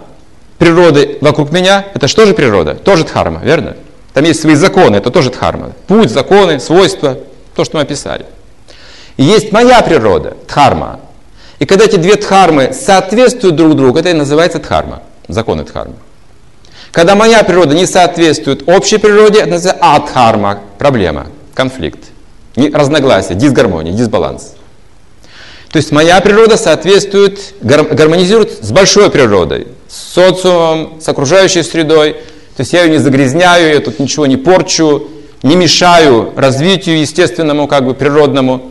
природы 0.57 1.17
вокруг 1.19 1.51
меня. 1.51 1.87
Это 1.93 2.07
что 2.07 2.25
же 2.25 2.33
природа? 2.33 2.75
Тоже 2.75 3.03
дхарма, 3.03 3.41
верно? 3.43 3.75
Там 4.13 4.23
есть 4.23 4.41
свои 4.41 4.55
законы, 4.55 4.95
это 4.95 5.09
тоже 5.09 5.29
дхарма. 5.29 5.73
Путь, 5.87 6.09
законы, 6.09 6.59
свойства, 6.59 7.17
то, 7.53 7.65
что 7.65 7.77
мы 7.77 7.83
описали. 7.83 8.25
И 9.17 9.23
есть 9.23 9.51
моя 9.51 9.81
природа, 9.81 10.37
дхарма. 10.47 10.99
И 11.59 11.65
когда 11.65 11.85
эти 11.85 11.97
две 11.97 12.15
дхармы 12.15 12.73
соответствуют 12.73 13.55
друг 13.55 13.75
другу, 13.75 13.99
это 13.99 14.09
и 14.09 14.13
называется 14.13 14.59
дхарма, 14.59 15.03
законы 15.27 15.63
дхармы. 15.63 15.95
Когда 16.91 17.15
моя 17.15 17.43
природа 17.43 17.73
не 17.73 17.85
соответствует 17.85 18.67
общей 18.67 18.97
природе, 18.97 19.39
это 19.39 19.51
называется 19.51 19.85
адхарма, 19.85 20.59
проблема, 20.77 21.27
конфликт, 21.53 21.99
разногласие, 22.55 23.37
дисгармония, 23.37 23.93
дисбаланс. 23.93 24.55
То 25.71 25.77
есть 25.77 25.91
моя 25.91 26.19
природа 26.19 26.57
соответствует, 26.57 27.53
гармонизирует 27.61 28.63
с 28.63 28.71
большой 28.71 29.09
природой, 29.09 29.69
с 29.87 30.13
социумом, 30.13 30.99
с 30.99 31.07
окружающей 31.07 31.63
средой. 31.63 32.13
То 32.57 32.61
есть 32.61 32.73
я 32.73 32.83
ее 32.83 32.89
не 32.89 32.97
загрязняю, 32.97 33.73
я 33.73 33.79
тут 33.79 33.99
ничего 33.99 34.25
не 34.25 34.35
порчу, 34.35 35.07
не 35.43 35.55
мешаю 35.55 36.33
развитию 36.35 36.99
естественному, 36.99 37.67
как 37.67 37.85
бы 37.85 37.93
природному, 37.93 38.70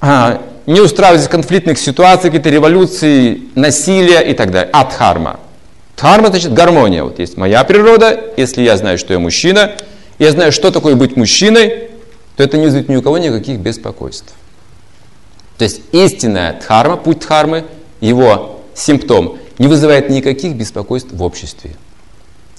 не 0.00 0.80
устраиваю 0.80 1.18
здесь 1.18 1.30
конфликтных 1.30 1.78
ситуаций, 1.78 2.30
какие-то 2.30 2.50
революции, 2.50 3.42
насилия 3.54 4.20
и 4.20 4.34
так 4.34 4.50
далее. 4.50 4.70
Адхарма. 4.72 5.40
Дхарма 5.96 6.28
значит 6.28 6.52
гармония. 6.52 7.02
Вот 7.02 7.18
есть 7.18 7.36
моя 7.36 7.64
природа, 7.64 8.20
если 8.36 8.62
я 8.62 8.76
знаю, 8.76 8.98
что 8.98 9.12
я 9.12 9.18
мужчина, 9.18 9.72
я 10.18 10.30
знаю, 10.30 10.52
что 10.52 10.70
такое 10.70 10.94
быть 10.94 11.16
мужчиной, 11.16 11.90
то 12.36 12.44
это 12.44 12.56
не 12.56 12.66
вызовет 12.66 12.88
ни 12.88 12.96
у 12.96 13.02
кого 13.02 13.18
никаких 13.18 13.58
беспокойств. 13.58 14.32
То 15.56 15.64
есть 15.64 15.80
истинная 15.90 16.60
дхарма, 16.60 16.96
путь 16.96 17.18
дхармы, 17.20 17.64
его 18.00 18.60
симптом, 18.74 19.38
не 19.58 19.66
вызывает 19.66 20.08
никаких 20.08 20.54
беспокойств 20.54 21.10
в 21.12 21.22
обществе. 21.22 21.72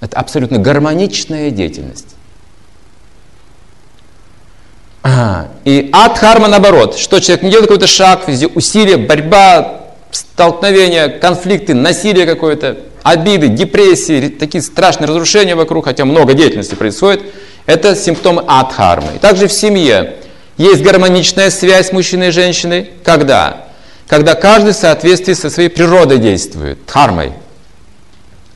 Это 0.02 0.18
абсолютно 0.18 0.58
гармоничная 0.58 1.50
деятельность. 1.50 2.16
И 5.66 5.90
адхарма 5.92 6.48
наоборот, 6.48 6.98
что 6.98 7.20
человек 7.20 7.44
не 7.44 7.50
делает 7.52 7.68
какой-то 7.68 7.88
шаг, 7.88 8.28
везде 8.28 8.48
усилия, 8.48 8.98
борьба, 8.98 9.82
столкновения, 10.12 11.10
конфликты, 11.10 11.74
насилие 11.74 12.26
какое-то, 12.26 12.78
обиды, 13.04 13.48
депрессии, 13.48 14.30
такие 14.30 14.62
страшные 14.62 15.08
разрушения 15.08 15.56
вокруг, 15.56 15.86
хотя 15.86 16.06
много 16.06 16.34
деятельности 16.34 16.76
происходит, 16.76 17.22
это 17.66 17.96
симптомы 17.96 18.44
адхармы. 18.48 19.10
И 19.16 19.20
также 19.20 19.48
в 19.48 19.54
семье 19.54 20.16
есть 20.58 20.82
гармоничная 20.82 21.50
связь 21.50 21.92
мужчины 21.92 22.28
и 22.28 22.32
женщины. 22.32 22.90
Когда? 23.04 23.68
Когда 24.08 24.36
каждый 24.36 24.74
в 24.74 24.76
соответствии 24.76 25.34
со 25.34 25.50
своей 25.50 25.70
природой 25.70 26.18
действует, 26.18 26.80
дхармой. 26.86 27.32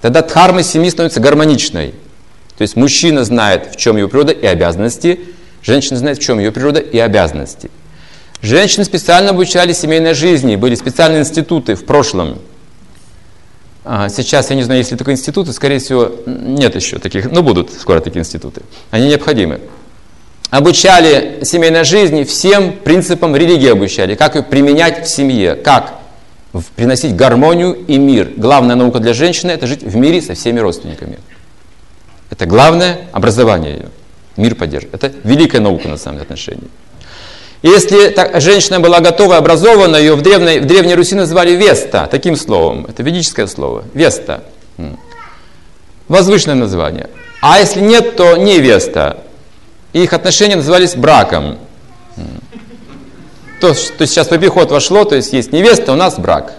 Тогда 0.02 0.22
дхарма 0.22 0.64
семьи 0.64 0.90
становится 0.90 1.20
гармоничной. 1.20 1.94
То 2.58 2.62
есть 2.62 2.76
мужчина 2.76 3.24
знает, 3.24 3.70
в 3.72 3.78
чем 3.78 3.98
его 3.98 4.10
природа 4.10 4.34
и 4.34 4.46
обязанности, 4.46 5.20
женщина 5.64 5.98
знает, 5.98 6.18
в 6.18 6.22
чем 6.22 6.40
ее 6.40 6.52
природа 6.52 6.80
и 6.80 7.00
обязанности. 7.00 7.72
Женщины 8.42 8.84
специально 8.84 9.30
обучали 9.30 9.72
семейной 9.74 10.14
жизни, 10.14 10.58
были 10.58 10.76
специальные 10.76 11.22
институты 11.22 11.76
в 11.76 11.86
прошлом. 11.86 12.40
А 13.86 14.10
сейчас 14.10 14.50
я 14.50 14.56
не 14.56 14.64
знаю, 14.64 14.80
есть 14.80 14.92
ли 14.92 14.98
такие 14.98 15.14
институты, 15.14 15.54
скорее 15.54 15.80
всего, 15.80 16.12
нет 16.26 16.76
еще 16.76 17.00
таких, 17.00 17.32
но 17.32 17.42
будут 17.42 17.72
скоро 17.72 18.00
такие 18.00 18.20
институты. 18.20 18.62
Они 18.92 19.08
необходимы. 19.08 19.62
Обучали 20.50 21.40
семейной 21.44 21.84
жизни 21.84 22.24
всем 22.24 22.74
принципам 22.74 23.36
религии 23.36 23.70
обучали, 23.70 24.16
как 24.16 24.36
ее 24.36 24.44
применять 24.44 25.06
в 25.06 25.10
семье, 25.10 25.56
как 25.56 25.96
приносить 26.76 27.16
гармонию 27.16 27.74
и 27.74 27.98
мир. 27.98 28.32
Главная 28.38 28.76
наука 28.76 29.00
для 29.00 29.14
женщины– 29.14 29.52
это 29.52 29.68
жить 29.68 29.84
в 29.84 29.96
мире 29.96 30.22
со 30.22 30.36
всеми 30.36 30.60
родственниками. 30.60 31.18
Это 32.30 32.46
главное 32.46 33.00
образование 33.12 33.74
ее. 33.74 33.90
Мир 34.38 34.56
поддерживать. 34.56 34.96
Это 34.96 35.12
великая 35.24 35.60
наука 35.60 35.88
на 35.88 35.98
самом 35.98 36.22
отношении. 36.22 36.70
Если 37.62 38.10
так, 38.10 38.42
женщина 38.42 38.80
была 38.80 39.00
готова, 39.00 39.38
образована, 39.38 39.96
ее 39.96 40.16
в 40.16 40.22
древней, 40.22 40.60
в 40.60 40.66
древней 40.66 40.96
Руси 40.96 41.16
называли 41.16 41.52
Веста, 41.52 42.08
таким 42.12 42.36
словом. 42.36 42.86
Это 42.90 43.04
ведическое 43.04 43.48
слово. 43.48 43.86
Веста. 43.94 44.44
Возвышенное 46.10 46.56
название. 46.56 47.10
А 47.42 47.60
если 47.60 47.80
нет, 47.80 48.18
то 48.18 48.36
невеста. 48.36 49.24
И 49.94 50.04
их 50.04 50.12
отношения 50.12 50.58
назывались 50.58 50.96
браком. 50.96 51.58
То, 53.62 53.74
что 53.74 54.06
сейчас 54.08 54.28
в 54.28 54.34
обиход 54.34 54.72
вошло, 54.72 55.06
то 55.06 55.16
есть 55.16 55.32
есть 55.32 55.54
невеста, 55.54 55.94
у 55.94 55.96
нас 55.96 56.20
брак. 56.20 56.54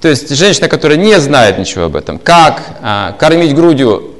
То 0.00 0.08
есть 0.08 0.28
женщина, 0.34 0.68
которая 0.68 0.98
не 0.98 1.18
знает 1.20 1.56
ничего 1.56 1.84
об 1.84 1.96
этом, 1.96 2.18
как 2.18 2.62
а, 2.82 3.12
кормить 3.12 3.54
грудью 3.54 4.13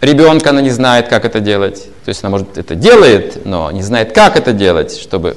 ребенка, 0.00 0.50
она 0.50 0.60
не 0.60 0.70
знает, 0.70 1.08
как 1.08 1.24
это 1.24 1.40
делать. 1.40 1.84
То 2.04 2.08
есть 2.08 2.22
она, 2.22 2.30
может, 2.30 2.56
это 2.56 2.74
делает, 2.74 3.44
но 3.44 3.70
не 3.70 3.82
знает, 3.82 4.12
как 4.12 4.36
это 4.36 4.52
делать, 4.52 4.98
чтобы 4.98 5.36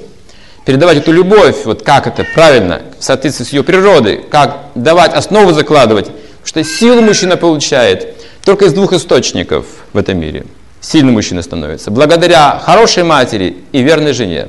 передавать 0.64 0.98
эту 0.98 1.12
любовь, 1.12 1.64
вот 1.64 1.82
как 1.82 2.06
это 2.06 2.24
правильно, 2.34 2.82
в 2.98 3.04
соответствии 3.04 3.44
с 3.44 3.52
ее 3.52 3.62
природой, 3.62 4.24
как 4.30 4.66
давать 4.74 5.12
основу 5.14 5.52
закладывать, 5.52 6.10
что 6.44 6.62
силу 6.62 7.02
мужчина 7.02 7.36
получает 7.36 8.16
только 8.44 8.66
из 8.66 8.72
двух 8.72 8.92
источников 8.92 9.66
в 9.92 9.98
этом 9.98 10.18
мире. 10.18 10.44
Сильный 10.80 11.12
мужчина 11.12 11.42
становится 11.42 11.90
благодаря 11.90 12.60
хорошей 12.64 13.04
матери 13.04 13.58
и 13.70 13.82
верной 13.82 14.12
жене. 14.12 14.48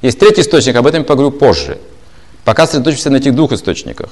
Есть 0.00 0.18
третий 0.18 0.42
источник, 0.42 0.76
об 0.76 0.86
этом 0.86 1.00
я 1.00 1.04
поговорю 1.04 1.32
позже. 1.32 1.78
Пока 2.44 2.66
сосредоточимся 2.66 3.10
на 3.10 3.16
этих 3.16 3.34
двух 3.34 3.52
источниках. 3.52 4.10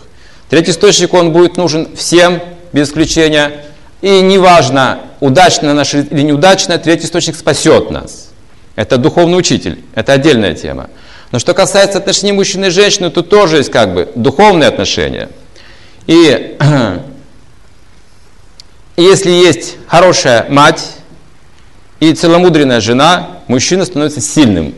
Третий 0.51 0.73
источник, 0.73 1.15
он 1.15 1.33
будет 1.33 1.57
нужен 1.57 1.95
всем, 1.97 2.41
без 2.73 2.89
исключения. 2.89 3.65
И 4.01 4.21
неважно, 4.21 5.01
удачно 5.21 5.75
наш 5.75 5.95
или 5.95 6.23
неудачно, 6.23 6.79
третий 6.79 7.07
источник 7.07 7.37
спасет 7.37 7.91
нас. 7.91 8.31
Это 8.77 8.97
духовный 8.97 9.37
учитель, 9.37 9.83
это 9.95 10.13
отдельная 10.13 10.55
тема. 10.55 10.89
Но 11.33 11.41
что 11.41 11.53
касается 11.53 11.99
отношений 11.99 12.33
мужчины 12.33 12.67
и 12.67 12.71
женщины, 12.71 13.11
то 13.11 13.23
тоже 13.23 13.57
есть 13.57 13.71
как 13.71 13.93
бы 13.93 14.11
духовные 14.15 14.69
отношения. 14.69 15.29
И 16.07 16.57
если 18.97 19.31
есть 19.31 19.77
хорошая 19.89 20.49
мать 20.49 20.93
и 21.99 22.15
целомудренная 22.15 22.81
жена, 22.81 23.41
мужчина 23.49 23.85
становится 23.85 24.21
сильным. 24.21 24.75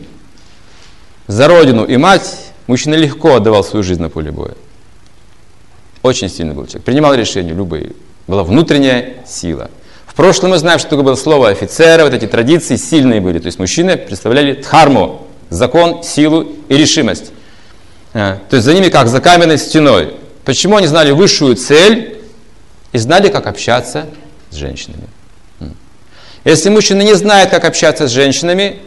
За 1.27 1.47
родину 1.47 1.85
и 1.85 1.99
мать 1.99 2.37
мужчина 2.67 2.95
легко 2.95 3.37
отдавал 3.37 3.63
свою 3.63 3.83
жизнь 3.83 4.01
на 4.01 4.09
поле 4.09 4.33
боя. 4.33 4.55
Очень 6.03 6.31
сильный 6.31 6.55
был 6.55 6.65
человек. 6.65 6.85
Принимал 6.85 7.15
решения 7.15 7.53
любые 7.53 7.93
была 8.31 8.45
внутренняя 8.45 9.17
сила. 9.27 9.71
В 10.07 10.15
прошлом 10.15 10.51
мы 10.51 10.59
знаем, 10.59 10.79
что 10.79 10.89
такое 10.89 11.05
было 11.05 11.15
слово 11.17 11.49
офицера, 11.51 12.05
вот 12.05 12.15
эти 12.15 12.27
традиции 12.27 12.77
сильные 12.77 13.21
были. 13.21 13.39
То 13.39 13.47
есть 13.47 13.59
мужчины 13.59 13.97
представляли 13.97 14.55
дхарму, 14.55 15.27
закон, 15.51 16.03
силу 16.03 16.47
и 16.69 16.77
решимость. 16.77 17.33
А, 18.15 18.39
то 18.49 18.57
есть 18.57 18.65
за 18.65 18.73
ними 18.73 18.89
как 18.89 19.09
за 19.09 19.21
каменной 19.21 19.59
стеной. 19.59 20.15
Почему 20.45 20.77
они 20.77 20.87
знали 20.87 21.11
высшую 21.11 21.57
цель 21.57 22.19
и 22.93 22.99
знали, 22.99 23.29
как 23.29 23.47
общаться 23.47 24.07
с 24.51 24.57
женщинами. 24.57 25.05
Если 26.45 26.71
мужчина 26.71 27.03
не 27.03 27.15
знает, 27.15 27.51
как 27.51 27.65
общаться 27.65 28.09
с 28.09 28.11
женщинами, 28.11 28.79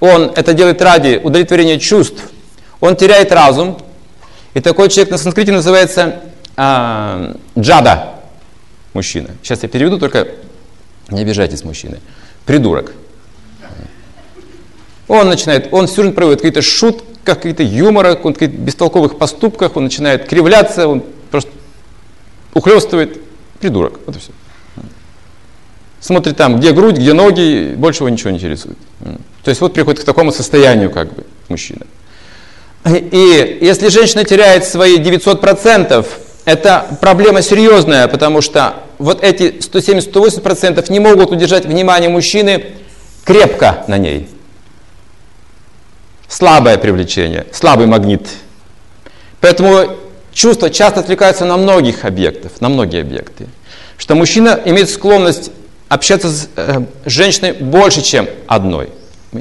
он 0.00 0.32
это 0.34 0.54
делает 0.54 0.80
ради 0.80 1.20
удовлетворения 1.22 1.78
чувств, 1.78 2.22
он 2.80 2.96
теряет 2.96 3.30
разум. 3.30 3.78
И 4.54 4.60
такой 4.60 4.88
человек 4.88 5.10
на 5.10 5.18
санскрите 5.18 5.52
называется 5.52 6.20
а, 6.56 7.36
джада 7.56 8.17
мужчина. 8.94 9.30
Сейчас 9.42 9.62
я 9.62 9.68
переведу, 9.68 9.98
только 9.98 10.28
не 11.10 11.22
обижайтесь, 11.22 11.64
мужчины. 11.64 12.00
Придурок. 12.46 12.92
Он 15.06 15.28
начинает, 15.28 15.72
он 15.72 15.86
все 15.86 16.02
время 16.02 16.14
проводит 16.14 16.40
какие-то 16.40 16.62
шутки, 16.62 17.04
какие-то 17.24 17.62
юмора, 17.62 18.14
каких-то 18.14 18.56
бестолковых 18.56 19.18
поступках, 19.18 19.76
он 19.76 19.84
начинает 19.84 20.26
кривляться, 20.28 20.88
он 20.88 21.02
просто 21.30 21.50
ухлестывает. 22.54 23.20
Придурок. 23.60 23.98
Вот 24.06 24.16
и 24.16 24.18
все. 24.20 24.30
Смотрит 26.00 26.36
там, 26.36 26.60
где 26.60 26.72
грудь, 26.72 26.96
где 26.96 27.12
ноги, 27.12 27.74
больше 27.76 28.04
его 28.04 28.08
ничего 28.08 28.30
не 28.30 28.36
интересует. 28.36 28.78
То 29.42 29.48
есть 29.50 29.60
вот 29.60 29.74
приходит 29.74 30.00
к 30.00 30.04
такому 30.04 30.30
состоянию, 30.30 30.90
как 30.90 31.12
бы, 31.12 31.24
мужчина. 31.48 31.86
И 32.86 33.58
если 33.60 33.88
женщина 33.88 34.24
теряет 34.24 34.64
свои 34.64 34.98
900%, 34.98 36.06
это 36.48 36.86
проблема 37.02 37.42
серьезная, 37.42 38.08
потому 38.08 38.40
что 38.40 38.76
вот 38.96 39.22
эти 39.22 39.58
170-180% 39.58 40.90
не 40.90 40.98
могут 40.98 41.30
удержать 41.30 41.66
внимание 41.66 42.08
мужчины 42.08 42.64
крепко 43.24 43.84
на 43.86 43.98
ней. 43.98 44.30
Слабое 46.26 46.78
привлечение, 46.78 47.46
слабый 47.52 47.86
магнит. 47.86 48.26
Поэтому 49.42 49.96
чувства 50.32 50.70
часто 50.70 51.00
отвлекаются 51.00 51.44
на 51.44 51.58
многих 51.58 52.06
объектов, 52.06 52.62
на 52.62 52.70
многие 52.70 53.02
объекты. 53.02 53.46
Что 53.98 54.14
мужчина 54.14 54.58
имеет 54.64 54.88
склонность 54.88 55.50
общаться 55.90 56.30
с 56.30 56.48
э, 56.56 56.80
женщиной 57.04 57.52
больше, 57.52 58.00
чем 58.00 58.26
одной. 58.46 58.88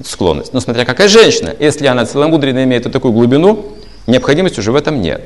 Склонность. 0.05 0.51
Но 0.51 0.59
смотря 0.59 0.83
какая 0.83 1.07
женщина. 1.07 1.55
Если 1.57 1.87
она 1.87 2.05
целомудренно 2.05 2.65
имеет 2.65 2.91
такую 2.91 3.13
глубину, 3.13 3.77
необходимости 4.07 4.59
уже 4.59 4.73
в 4.73 4.75
этом 4.75 5.01
нет. 5.01 5.21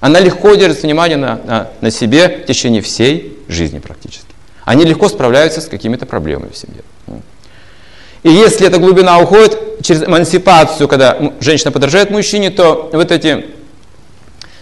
Она 0.00 0.18
легко 0.18 0.54
держит 0.54 0.82
внимание 0.82 1.16
на, 1.16 1.40
на, 1.44 1.68
на 1.80 1.90
себе 1.90 2.42
в 2.44 2.46
течение 2.46 2.80
всей 2.80 3.38
жизни 3.48 3.78
практически. 3.78 4.26
Они 4.64 4.84
легко 4.84 5.08
справляются 5.08 5.60
с 5.60 5.66
какими-то 5.66 6.06
проблемами 6.06 6.50
в 6.50 6.56
семье. 6.56 6.82
И 8.22 8.30
если 8.30 8.66
эта 8.66 8.78
глубина 8.78 9.18
уходит 9.18 9.82
через 9.82 10.02
эмансипацию, 10.02 10.88
когда 10.88 11.16
женщина 11.40 11.72
подражает 11.72 12.10
мужчине, 12.10 12.50
то 12.50 12.90
вот 12.92 13.10
эти 13.10 13.46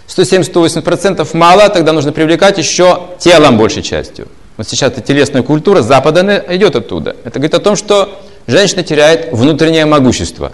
170-180% 0.06 1.36
мало, 1.36 1.68
тогда 1.68 1.92
нужно 1.92 2.12
привлекать 2.12 2.58
еще 2.58 3.02
телом 3.18 3.58
большей 3.58 3.82
частью. 3.82 4.28
Вот 4.56 4.68
сейчас 4.68 4.92
эта 4.92 5.00
телесная 5.00 5.42
культура 5.42 5.82
Запада 5.82 6.44
идет 6.48 6.76
оттуда. 6.76 7.16
Это 7.24 7.38
говорит 7.38 7.54
о 7.54 7.60
том, 7.60 7.76
что 7.76 8.20
женщина 8.46 8.82
теряет 8.82 9.32
внутреннее 9.32 9.86
могущество. 9.86 10.52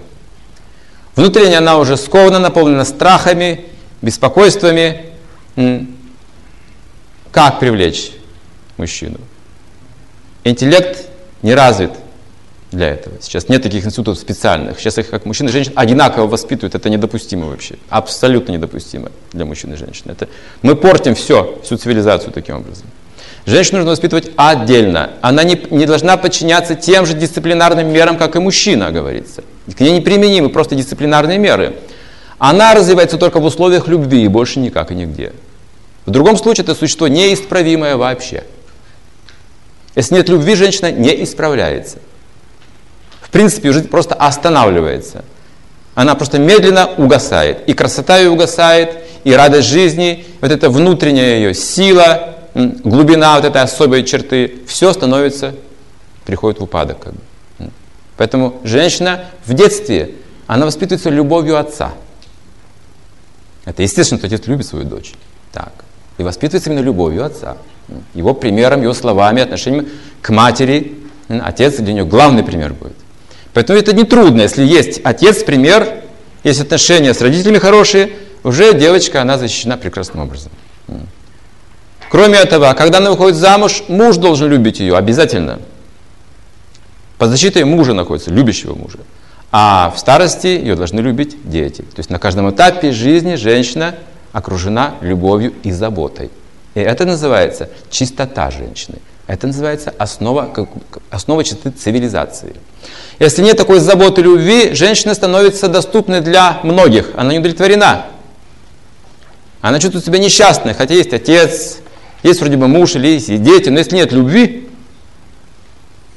Внутренне 1.14 1.58
она 1.58 1.78
уже 1.78 1.96
скована, 1.96 2.38
наполнена 2.38 2.84
страхами, 2.84 3.66
беспокойствами. 4.04 5.06
Как 7.32 7.58
привлечь 7.58 8.12
мужчину? 8.76 9.18
Интеллект 10.44 11.08
не 11.42 11.54
развит 11.54 11.90
для 12.70 12.88
этого. 12.90 13.16
Сейчас 13.20 13.48
нет 13.48 13.62
таких 13.62 13.84
институтов 13.84 14.18
специальных. 14.18 14.78
Сейчас 14.78 14.98
их 14.98 15.08
как 15.08 15.24
мужчин 15.24 15.48
и 15.48 15.52
женщин 15.52 15.72
одинаково 15.74 16.26
воспитывают. 16.26 16.74
Это 16.74 16.90
недопустимо 16.90 17.46
вообще. 17.46 17.76
Абсолютно 17.88 18.52
недопустимо 18.52 19.10
для 19.32 19.44
мужчин 19.44 19.72
и 19.72 19.76
женщин. 19.76 20.10
Это... 20.10 20.28
Мы 20.62 20.76
портим 20.76 21.14
все, 21.14 21.58
всю 21.64 21.76
цивилизацию 21.76 22.32
таким 22.32 22.56
образом. 22.56 22.86
Женщину 23.46 23.78
нужно 23.78 23.92
воспитывать 23.92 24.30
отдельно. 24.36 25.10
Она 25.20 25.44
не, 25.44 25.60
не 25.70 25.86
должна 25.86 26.16
подчиняться 26.16 26.74
тем 26.74 27.04
же 27.04 27.14
дисциплинарным 27.14 27.92
мерам, 27.92 28.16
как 28.16 28.36
и 28.36 28.38
мужчина, 28.38 28.90
говорится. 28.90 29.44
К 29.76 29.80
ней 29.80 29.92
неприменимы 29.92 30.48
просто 30.48 30.74
дисциплинарные 30.74 31.38
меры. 31.38 31.74
Она 32.38 32.74
развивается 32.74 33.16
только 33.16 33.40
в 33.40 33.44
условиях 33.44 33.88
любви 33.88 34.24
и 34.24 34.28
больше 34.28 34.58
никак 34.60 34.90
и 34.90 34.94
нигде. 34.94 35.32
В 36.06 36.10
другом 36.10 36.36
случае 36.36 36.64
это 36.64 36.74
существо 36.74 37.08
неисправимое 37.08 37.96
вообще. 37.96 38.44
Если 39.94 40.14
нет 40.14 40.28
любви, 40.28 40.54
женщина 40.54 40.90
не 40.90 41.22
исправляется. 41.22 41.98
принципе 43.34 43.72
жизнь 43.72 43.88
просто 43.88 44.14
останавливается. 44.14 45.24
Она 45.96 46.14
просто 46.14 46.38
медленно 46.38 46.88
угасает. 46.96 47.68
И 47.68 47.74
красота 47.74 48.18
ее 48.18 48.30
угасает, 48.30 48.96
и 49.24 49.32
радость 49.32 49.66
жизни, 49.66 50.24
вот 50.40 50.52
эта 50.52 50.70
внутренняя 50.70 51.38
ее 51.38 51.52
сила, 51.52 52.36
глубина 52.54 53.34
вот 53.34 53.44
этой 53.44 53.60
особой 53.60 54.04
черты, 54.04 54.60
все 54.68 54.92
становится, 54.92 55.56
приходит 56.24 56.60
в 56.60 56.62
упадок. 56.62 57.08
Поэтому 58.16 58.60
женщина 58.62 59.24
в 59.44 59.52
детстве, 59.52 60.12
она 60.46 60.64
воспитывается 60.64 61.10
любовью 61.10 61.58
отца. 61.58 61.90
Это 63.64 63.82
естественно, 63.82 64.18
что 64.18 64.26
отец 64.26 64.46
любит 64.46 64.66
свою 64.66 64.84
дочь. 64.84 65.12
Так. 65.52 65.72
И 66.18 66.22
воспитывается 66.22 66.70
именно 66.70 66.84
любовью 66.84 67.24
отца. 67.24 67.56
Его 68.14 68.34
примером, 68.34 68.82
его 68.82 68.94
словами, 68.94 69.42
отношением 69.42 69.88
к 70.22 70.30
матери. 70.30 70.98
Отец 71.28 71.76
для 71.76 71.92
нее 71.92 72.04
главный 72.04 72.44
пример 72.44 72.74
будет. 72.74 72.96
Поэтому 73.52 73.78
это 73.78 73.94
не 73.94 74.04
трудно, 74.04 74.42
если 74.42 74.64
есть 74.64 75.00
отец, 75.04 75.44
пример, 75.44 76.02
есть 76.42 76.60
отношения 76.60 77.14
с 77.14 77.20
родителями 77.22 77.58
хорошие, 77.58 78.10
уже 78.42 78.74
девочка, 78.74 79.22
она 79.22 79.38
защищена 79.38 79.76
прекрасным 79.76 80.24
образом. 80.24 80.52
Кроме 82.10 82.38
этого, 82.38 82.72
когда 82.74 82.98
она 82.98 83.10
выходит 83.10 83.36
замуж, 83.36 83.84
муж 83.88 84.16
должен 84.16 84.50
любить 84.50 84.80
ее 84.80 84.96
обязательно. 84.96 85.60
Под 87.16 87.30
защитой 87.30 87.64
мужа 87.64 87.94
находится, 87.94 88.30
любящего 88.30 88.74
мужа. 88.74 88.98
А 89.56 89.92
в 89.94 90.00
старости 90.00 90.48
ее 90.48 90.74
должны 90.74 90.98
любить 90.98 91.36
дети. 91.48 91.82
То 91.82 91.98
есть 91.98 92.10
на 92.10 92.18
каждом 92.18 92.50
этапе 92.50 92.90
жизни 92.90 93.36
женщина 93.36 93.94
окружена 94.32 94.96
любовью 95.00 95.54
и 95.62 95.70
заботой. 95.70 96.32
И 96.74 96.80
это 96.80 97.04
называется 97.04 97.70
чистота 97.88 98.50
женщины. 98.50 98.98
Это 99.28 99.46
называется 99.46 99.94
основа, 99.96 100.52
основа 101.08 101.44
чистоты 101.44 101.70
цивилизации. 101.70 102.56
Если 103.20 103.42
нет 103.42 103.56
такой 103.56 103.78
заботы 103.78 104.22
и 104.22 104.24
любви, 104.24 104.74
женщина 104.74 105.14
становится 105.14 105.68
доступной 105.68 106.20
для 106.20 106.58
многих. 106.64 107.12
Она 107.14 107.30
не 107.30 107.38
удовлетворена. 107.38 108.06
Она 109.60 109.78
чувствует 109.78 110.04
себя 110.04 110.18
несчастной, 110.18 110.74
хотя 110.74 110.94
есть 110.94 111.12
отец, 111.12 111.78
есть 112.24 112.40
вроде 112.40 112.56
бы 112.56 112.66
муж 112.66 112.96
или 112.96 113.06
есть 113.06 113.28
дети, 113.28 113.68
но 113.68 113.78
если 113.78 113.94
нет 113.94 114.10
любви, 114.10 114.68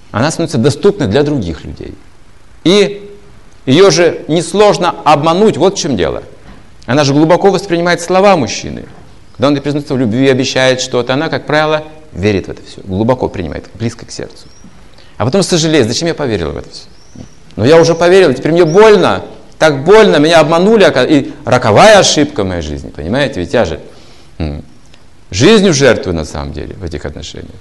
она 0.10 0.32
становится 0.32 0.58
доступной 0.58 1.08
для 1.08 1.22
других 1.22 1.64
людей. 1.66 1.94
И 2.64 3.07
ее 3.68 3.92
же 3.92 4.22
несложно 4.28 4.96
обмануть, 5.04 5.58
вот 5.58 5.76
в 5.76 5.78
чем 5.78 5.98
дело. 5.98 6.24
Она 6.88 7.04
же 7.04 7.14
глубоко 7.14 7.52
воспринимает 7.52 8.02
слова 8.02 8.36
мужчины. 8.38 8.86
Когда 9.34 9.50
он 9.50 9.56
ей 9.56 9.62
признается 9.62 9.94
в 9.94 9.98
любви, 10.00 10.28
обещает 10.30 10.82
что-то, 10.82 11.14
она, 11.14 11.30
как 11.30 11.46
правило, 11.46 11.84
верит 12.14 12.48
в 12.48 12.52
это 12.52 12.62
все, 12.66 12.82
глубоко 12.82 13.28
принимает, 13.28 13.66
близко 13.76 14.06
к 14.06 14.12
сердцу. 14.12 14.48
А 15.18 15.26
потом 15.26 15.44
сожалеет, 15.44 15.88
зачем 15.88 16.08
я 16.08 16.16
поверил 16.16 16.52
в 16.52 16.58
это 16.58 16.70
все. 16.70 16.86
Но 17.58 17.66
я 17.66 17.80
уже 17.80 17.94
поверил, 17.94 18.34
теперь 18.34 18.54
мне 18.54 18.66
больно, 18.66 19.26
так 19.60 19.84
больно, 19.84 20.16
меня 20.18 20.40
обманули, 20.40 20.86
и 21.10 21.34
роковая 21.44 22.00
ошибка 22.00 22.44
в 22.44 22.48
моей 22.48 22.62
жизни, 22.62 22.90
понимаете, 22.90 23.42
ведь 23.42 23.54
я 23.54 23.66
же 23.66 23.82
жизнью 25.30 25.74
жертвую 25.74 26.16
на 26.16 26.24
самом 26.24 26.54
деле 26.54 26.76
в 26.76 26.84
этих 26.84 27.06
отношениях. 27.06 27.52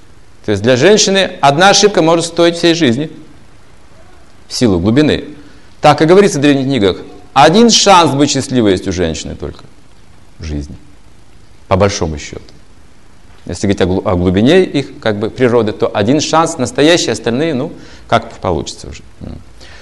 То 0.45 0.53
есть 0.53 0.63
для 0.63 0.77
женщины 0.77 1.33
одна 1.41 1.71
ошибка 1.71 2.01
может 2.01 2.27
стоить 2.27 2.57
всей 2.57 2.75
жизни 2.75 3.11
в 4.47 4.55
силу 4.55 4.79
глубины. 4.79 5.36
Так 5.87 6.03
и 6.03 6.05
говорится 6.05 6.41
в 6.41 6.43
древних 6.43 6.65
книгах, 6.65 6.97
один 7.33 7.71
шанс 7.71 8.13
быть 8.13 8.33
счастливой 8.33 8.73
есть 8.73 8.89
у 8.89 8.93
женщины 8.93 9.37
только 9.37 9.63
в 10.41 10.43
жизни, 10.43 10.75
по 11.69 11.77
большому 11.77 12.19
счету. 12.19 12.43
Если 13.45 13.69
говорить 13.73 14.05
о 14.05 14.17
глубине 14.17 14.65
их 14.65 14.99
как 14.99 15.21
бы 15.21 15.31
природы, 15.31 15.71
то 15.71 15.87
один 15.95 16.21
шанс 16.21 16.59
настоящий, 16.59 17.13
остальные, 17.13 17.55
ну, 17.55 17.73
как 18.09 18.33
получится 18.39 18.89
уже. 18.89 19.05